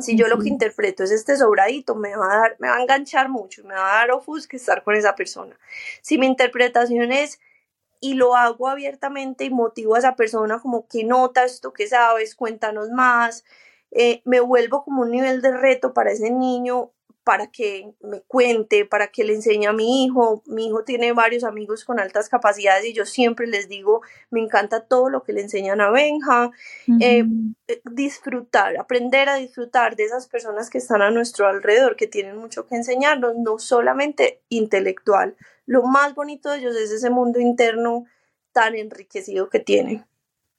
Si 0.00 0.16
yo 0.16 0.28
lo 0.28 0.38
que 0.38 0.48
interpreto 0.48 1.04
es 1.04 1.10
este 1.10 1.36
sobradito, 1.36 1.94
me 1.94 2.16
va 2.16 2.32
a 2.32 2.38
dar, 2.38 2.56
me 2.58 2.68
va 2.68 2.76
a 2.76 2.82
enganchar 2.82 3.28
mucho, 3.28 3.62
me 3.64 3.74
va 3.74 3.92
a 3.92 3.96
dar 3.98 4.10
ofusque 4.12 4.56
estar 4.56 4.82
con 4.82 4.94
esa 4.94 5.14
persona. 5.14 5.58
Si 6.00 6.18
mi 6.18 6.26
interpretación 6.26 7.12
es 7.12 7.40
y 8.00 8.14
lo 8.14 8.34
hago 8.34 8.68
abiertamente 8.68 9.44
y 9.44 9.50
motivo 9.50 9.94
a 9.94 9.98
esa 9.98 10.16
persona 10.16 10.58
como 10.60 10.86
que 10.88 11.04
nota 11.04 11.44
esto 11.44 11.72
que 11.72 11.86
sabes, 11.86 12.34
cuéntanos 12.34 12.90
más, 12.90 13.44
eh, 13.90 14.22
me 14.24 14.40
vuelvo 14.40 14.84
como 14.84 15.02
un 15.02 15.10
nivel 15.10 15.42
de 15.42 15.56
reto 15.56 15.92
para 15.92 16.10
ese 16.10 16.30
niño 16.30 16.90
para 17.24 17.48
que 17.48 17.92
me 18.00 18.20
cuente, 18.22 18.84
para 18.84 19.08
que 19.08 19.24
le 19.24 19.34
enseñe 19.34 19.66
a 19.66 19.72
mi 19.72 20.04
hijo. 20.04 20.42
Mi 20.46 20.66
hijo 20.66 20.84
tiene 20.84 21.12
varios 21.12 21.44
amigos 21.44 21.84
con 21.84 22.00
altas 22.00 22.28
capacidades 22.28 22.84
y 22.86 22.92
yo 22.92 23.06
siempre 23.06 23.46
les 23.46 23.68
digo, 23.68 24.02
me 24.30 24.40
encanta 24.40 24.86
todo 24.86 25.08
lo 25.08 25.22
que 25.22 25.32
le 25.32 25.42
enseñan 25.42 25.80
a 25.80 25.90
Benja. 25.90 26.50
Eh, 27.00 27.24
eh, 27.68 27.82
disfrutar, 27.90 28.76
aprender 28.76 29.28
a 29.28 29.36
disfrutar 29.36 29.94
de 29.94 30.04
esas 30.04 30.26
personas 30.26 30.68
que 30.68 30.78
están 30.78 31.02
a 31.02 31.10
nuestro 31.10 31.46
alrededor, 31.46 31.96
que 31.96 32.08
tienen 32.08 32.36
mucho 32.36 32.66
que 32.66 32.74
enseñarnos, 32.74 33.36
no 33.36 33.58
solamente 33.58 34.42
intelectual. 34.48 35.36
Lo 35.66 35.84
más 35.84 36.14
bonito 36.14 36.50
de 36.50 36.58
ellos 36.58 36.76
es 36.76 36.90
ese 36.90 37.10
mundo 37.10 37.38
interno 37.38 38.04
tan 38.52 38.74
enriquecido 38.74 39.48
que 39.48 39.60
tienen. 39.60 40.04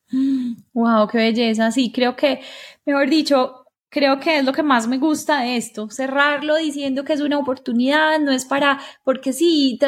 Wow, 0.74 1.08
qué 1.08 1.18
belleza. 1.18 1.72
Sí, 1.72 1.92
creo 1.92 2.16
que, 2.16 2.42
mejor 2.86 3.10
dicho, 3.10 3.63
creo 3.94 4.20
que 4.20 4.40
es 4.40 4.44
lo 4.44 4.54
que 4.54 4.64
más 4.64 4.88
me 4.88 4.98
gusta 4.98 5.42
de 5.42 5.56
esto, 5.56 5.88
cerrarlo 5.92 6.56
diciendo 6.56 7.04
que 7.04 7.14
es 7.14 7.22
una 7.22 7.38
oportunidad, 7.38 8.20
no 8.20 8.32
es 8.32 8.44
para, 8.44 8.80
porque 9.04 9.34
sí, 9.34 9.80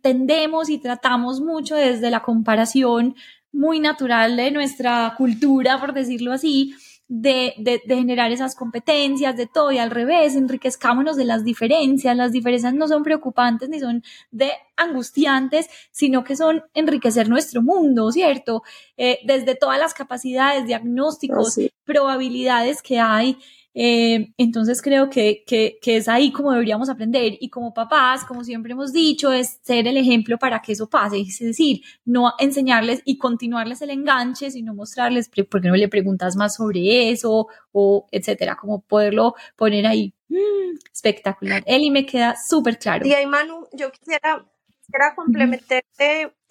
tendemos 0.00 0.70
y 0.70 0.78
tratamos 0.78 1.42
mucho 1.42 1.74
desde 1.74 2.10
la 2.10 2.22
comparación 2.22 3.14
muy 3.52 3.80
natural 3.80 4.36
de 4.36 4.50
nuestra 4.50 5.12
cultura, 5.18 5.78
por 5.78 5.92
decirlo 5.92 6.32
así, 6.32 6.74
de, 7.08 7.54
de, 7.58 7.82
de, 7.84 7.96
generar 7.96 8.32
esas 8.32 8.54
competencias, 8.54 9.36
de 9.36 9.46
todo, 9.46 9.70
y 9.72 9.78
al 9.78 9.90
revés, 9.90 10.34
enriquezcámonos 10.36 11.16
de 11.16 11.24
las 11.24 11.44
diferencias. 11.44 12.16
Las 12.16 12.32
diferencias 12.32 12.72
no 12.72 12.88
son 12.88 13.02
preocupantes 13.02 13.68
ni 13.68 13.78
son 13.78 14.02
de 14.30 14.52
angustiantes, 14.76 15.68
sino 15.90 16.24
que 16.24 16.36
son 16.36 16.62
enriquecer 16.72 17.28
nuestro 17.28 17.62
mundo, 17.62 18.10
¿cierto? 18.10 18.62
Eh, 18.96 19.18
desde 19.24 19.54
todas 19.54 19.78
las 19.78 19.92
capacidades, 19.92 20.66
diagnósticos, 20.66 21.58
probabilidades 21.84 22.80
que 22.80 22.98
hay 22.98 23.38
eh, 23.74 24.32
entonces 24.38 24.80
creo 24.80 25.10
que, 25.10 25.42
que, 25.44 25.78
que, 25.82 25.96
es 25.96 26.08
ahí 26.08 26.30
como 26.30 26.52
deberíamos 26.52 26.88
aprender 26.88 27.36
y 27.40 27.50
como 27.50 27.74
papás, 27.74 28.24
como 28.24 28.44
siempre 28.44 28.72
hemos 28.72 28.92
dicho, 28.92 29.32
es 29.32 29.58
ser 29.62 29.88
el 29.88 29.96
ejemplo 29.96 30.38
para 30.38 30.62
que 30.62 30.72
eso 30.72 30.88
pase, 30.88 31.20
es 31.20 31.40
decir, 31.40 31.80
no 32.04 32.32
enseñarles 32.38 33.02
y 33.04 33.18
continuarles 33.18 33.82
el 33.82 33.90
enganche, 33.90 34.52
sino 34.52 34.74
mostrarles 34.74 35.28
por 35.28 35.60
qué 35.60 35.68
no 35.68 35.74
le 35.74 35.88
preguntas 35.88 36.36
más 36.36 36.54
sobre 36.54 37.10
eso 37.10 37.48
o 37.72 38.06
etcétera, 38.12 38.56
como 38.56 38.80
poderlo 38.80 39.34
poner 39.56 39.86
ahí. 39.86 40.14
Mm, 40.28 40.78
espectacular. 40.92 41.62
Eli 41.66 41.90
me 41.90 42.06
queda 42.06 42.36
súper 42.36 42.78
claro. 42.78 43.06
Y 43.06 43.12
ahí 43.12 43.26
Manu, 43.26 43.66
yo 43.72 43.90
quisiera 43.90 44.44
quisiera 44.84 45.14
complementar, 45.14 45.82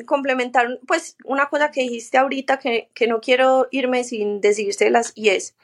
complementar, 0.05 0.79
pues 0.87 1.15
una 1.23 1.47
cosa 1.49 1.71
que 1.71 1.81
dijiste 1.81 2.17
ahorita 2.17 2.57
que, 2.57 2.89
que 2.93 3.07
no 3.07 3.21
quiero 3.21 3.67
irme 3.71 4.03
sin 4.03 4.41
decírselas 4.41 5.11
y 5.15 5.29
es, 5.29 5.55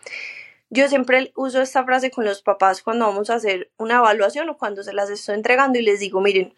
yo 0.70 0.88
siempre 0.88 1.32
uso 1.36 1.62
esta 1.62 1.84
frase 1.84 2.12
con 2.12 2.26
los 2.26 2.42
papás 2.42 2.82
cuando 2.84 3.06
vamos 3.06 3.30
a 3.30 3.36
hacer 3.36 3.72
una 3.78 3.98
evaluación 3.98 4.50
o 4.50 4.58
cuando 4.58 4.84
se 4.84 4.94
las 4.94 5.10
estoy 5.10 5.36
entregando 5.36 5.80
y 5.80 5.84
les 5.84 6.00
digo, 6.00 6.22
miren, 6.22 6.54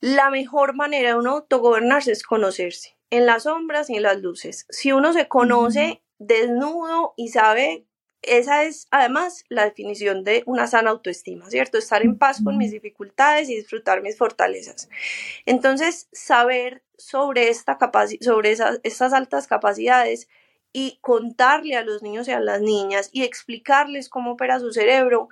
la 0.00 0.30
mejor 0.30 0.74
manera 0.74 1.10
de 1.10 1.16
uno 1.16 1.32
autogobernarse 1.32 2.12
es 2.12 2.22
conocerse 2.22 2.96
en 3.10 3.26
las 3.26 3.44
sombras 3.44 3.90
y 3.90 3.96
en 3.96 4.02
las 4.02 4.20
luces. 4.20 4.66
Si 4.68 4.92
uno 4.92 5.12
se 5.12 5.28
conoce 5.28 6.02
desnudo 6.18 7.14
y 7.16 7.28
sabe 7.28 7.88
esa 8.22 8.64
es 8.64 8.88
además 8.90 9.44
la 9.48 9.64
definición 9.64 10.24
de 10.24 10.42
una 10.46 10.66
sana 10.66 10.90
autoestima, 10.90 11.48
¿cierto? 11.50 11.78
Estar 11.78 12.02
en 12.02 12.18
paz 12.18 12.42
con 12.42 12.58
mis 12.58 12.72
dificultades 12.72 13.48
y 13.48 13.54
disfrutar 13.56 14.02
mis 14.02 14.18
fortalezas. 14.18 14.88
Entonces, 15.46 16.08
saber 16.12 16.82
sobre, 16.96 17.48
esta 17.48 17.78
sobre 18.20 18.50
esas, 18.50 18.80
estas 18.82 19.12
altas 19.12 19.46
capacidades 19.46 20.28
y 20.72 20.98
contarle 21.00 21.76
a 21.76 21.82
los 21.82 22.02
niños 22.02 22.28
y 22.28 22.32
a 22.32 22.40
las 22.40 22.60
niñas 22.60 23.10
y 23.12 23.22
explicarles 23.22 24.08
cómo 24.08 24.32
opera 24.32 24.60
su 24.60 24.72
cerebro 24.72 25.28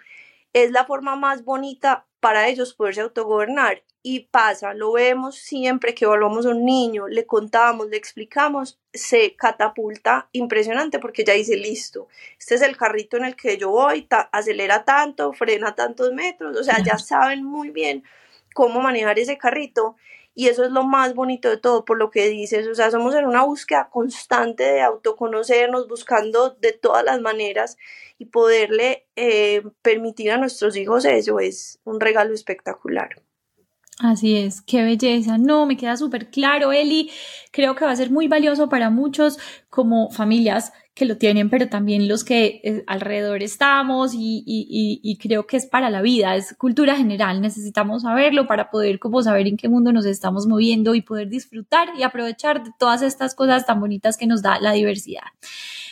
es 0.53 0.71
la 0.71 0.87
forma 0.87 1.17
más 1.17 1.45
bonita 1.45 2.07
para 2.21 2.49
ellos 2.49 2.75
poderse 2.75 3.03
autogobernar. 3.03 3.83
Y 4.03 4.21
pasa, 4.31 4.73
lo 4.73 4.93
vemos 4.93 5.37
siempre 5.37 5.93
que 5.95 6.05
evaluamos 6.05 6.47
a 6.47 6.51
un 6.51 6.65
niño, 6.65 7.09
le 7.09 7.27
contamos, 7.27 7.89
le 7.89 7.97
explicamos, 7.97 8.79
se 8.93 9.35
catapulta 9.35 10.29
impresionante 10.33 11.01
porque 11.01 11.25
ya 11.25 11.33
dice, 11.33 11.57
listo, 11.57 12.09
este 12.39 12.55
es 12.55 12.63
el 12.63 12.77
carrito 12.77 13.17
en 13.17 13.25
el 13.25 13.35
que 13.35 13.59
yo 13.59 13.71
voy, 13.71 14.07
acelera 14.31 14.85
tanto, 14.85 15.33
frena 15.33 15.75
tantos 15.75 16.13
metros, 16.13 16.57
o 16.57 16.63
sea, 16.63 16.83
ya 16.85 16.99
saben 16.99 17.45
muy 17.45 17.71
bien 17.71 18.05
cómo 18.55 18.81
manejar 18.81 19.19
ese 19.19 19.39
carrito 19.39 19.97
y 20.39 20.49
eso 20.49 20.65
es 20.65 20.71
lo 20.71 20.85
más 20.85 21.15
bonito 21.15 21.49
de 21.49 21.57
todo, 21.57 21.87
por 21.87 21.97
lo 21.97 22.11
que 22.11 22.29
dices, 22.29 22.69
o 22.69 22.75
sea, 22.75 22.91
somos 22.91 23.15
en 23.15 23.25
una 23.25 23.43
búsqueda 23.43 23.89
constante 23.91 24.65
de 24.65 24.83
autoconocernos, 24.83 25.89
buscando 25.89 26.51
de 26.61 26.73
todas 26.73 27.03
las 27.03 27.23
maneras 27.23 27.79
y 28.19 28.27
poderle 28.27 29.07
eh, 29.17 29.63
permitir 29.81 30.31
a 30.31 30.37
nuestros 30.37 30.77
hijos 30.77 31.07
eso 31.07 31.41
es 31.41 31.81
un 31.85 32.01
regalo 32.01 32.35
espectacular. 32.35 33.23
Así 33.99 34.37
es, 34.37 34.61
qué 34.61 34.83
belleza. 34.83 35.39
No, 35.39 35.65
me 35.65 35.79
queda 35.79 35.97
súper 35.97 36.31
claro, 36.31 36.71
Eli. 36.71 37.11
Creo 37.51 37.75
que 37.75 37.87
va 37.87 37.93
a 37.93 37.97
ser 37.97 38.11
muy 38.11 38.29
valioso 38.29 38.69
para 38.69 38.91
muchos 38.91 39.39
como 39.71 40.11
familias 40.11 40.75
que 40.97 41.05
lo 41.05 41.19
tienen, 41.19 41.51
pero 41.51 41.69
también 41.69 42.09
los 42.09 42.25
que 42.25 42.63
eh, 42.65 42.83
alrededor 42.87 43.43
estamos 43.43 44.15
y, 44.15 44.43
y, 44.47 44.99
y, 45.03 45.19
creo 45.19 45.47
que 45.47 45.59
es 45.59 45.67
para 45.67 45.91
la 45.91 46.01
vida, 46.01 46.37
es 46.37 46.57
cultura 46.57 46.97
general, 46.97 47.43
necesitamos 47.43 48.03
saberlo 48.03 48.47
para 48.47 48.71
poder 48.71 48.99
como 48.99 49.23
saber 49.23 49.47
en 49.47 49.59
qué 49.59 49.69
mundo 49.69 49.93
nos 49.93 50.07
estamos 50.07 50.47
moviendo 50.47 50.95
y 50.95 51.03
poder 51.03 51.29
disfrutar 51.29 51.89
y 51.99 52.03
aprovechar 52.03 52.65
de 52.65 52.71
todas 52.79 53.03
estas 53.03 53.35
cosas 53.35 53.67
tan 53.67 53.79
bonitas 53.79 54.17
que 54.17 54.27
nos 54.27 54.41
da 54.41 54.59
la 54.59 54.73
diversidad. 54.73 55.27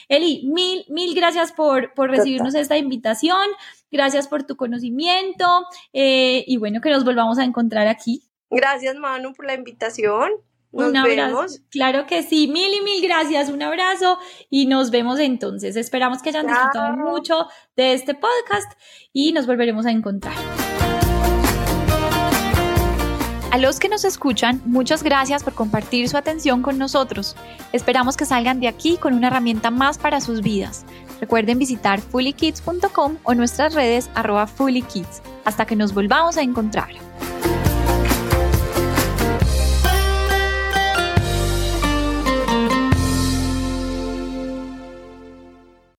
Eli, 0.09 0.47
mil, 0.47 0.87
mil 0.88 1.14
gracias 1.14 1.53
por, 1.53 1.93
por 1.93 2.11
recibirnos 2.11 2.55
esta 2.55 2.79
invitación, 2.79 3.47
gracias 3.93 4.27
por 4.27 4.45
tu 4.45 4.57
conocimiento 4.57 5.67
eh, 5.93 6.45
y 6.47 6.57
bueno, 6.57 6.81
que 6.81 6.88
nos 6.88 7.05
volvamos 7.05 7.38
a 7.38 7.45
encontrar 7.45 7.88
aquí. 7.88 8.23
Gracias, 8.49 8.97
Manu, 8.97 9.35
por 9.35 9.45
la 9.45 9.53
invitación. 9.53 10.31
Nos 10.74 10.90
un 10.90 10.96
abrazo. 10.96 11.46
Claro 11.70 12.06
que 12.06 12.22
sí, 12.22 12.48
mil 12.48 12.72
y 12.74 12.80
mil 12.82 13.02
gracias, 13.02 13.48
un 13.48 13.62
abrazo 13.62 14.18
y 14.50 14.66
nos 14.66 14.90
vemos 14.90 15.18
entonces. 15.20 15.76
Esperamos 15.76 16.22
que 16.22 16.30
hayan 16.30 16.46
disfrutado 16.46 16.96
mucho 16.96 17.46
de 17.76 17.94
este 17.94 18.14
podcast 18.14 18.72
y 19.12 19.32
nos 19.32 19.46
volveremos 19.46 19.87
a 19.87 19.90
encontrar. 19.90 20.34
A 23.54 23.58
los 23.58 23.78
que 23.78 23.88
nos 23.88 24.04
escuchan, 24.04 24.60
muchas 24.64 25.04
gracias 25.04 25.44
por 25.44 25.54
compartir 25.54 26.08
su 26.08 26.16
atención 26.16 26.60
con 26.60 26.76
nosotros. 26.76 27.37
Esperamos 27.72 28.16
que 28.16 28.26
salgan 28.26 28.58
de 28.58 28.66
aquí 28.66 28.96
con 28.96 29.14
una 29.14 29.28
herramienta 29.28 29.70
más 29.70 29.96
para 29.96 30.20
sus 30.20 30.40
vidas. 30.40 30.84
Recuerden 31.20 31.60
visitar 31.60 32.00
fullykids.com 32.00 33.18
o 33.22 33.34
nuestras 33.34 33.74
redes 33.74 34.10
arroba 34.16 34.48
fullykids. 34.48 35.22
Hasta 35.44 35.66
que 35.66 35.76
nos 35.76 35.94
volvamos 35.94 36.37
a 36.37 36.42
encontrar. 36.42 36.88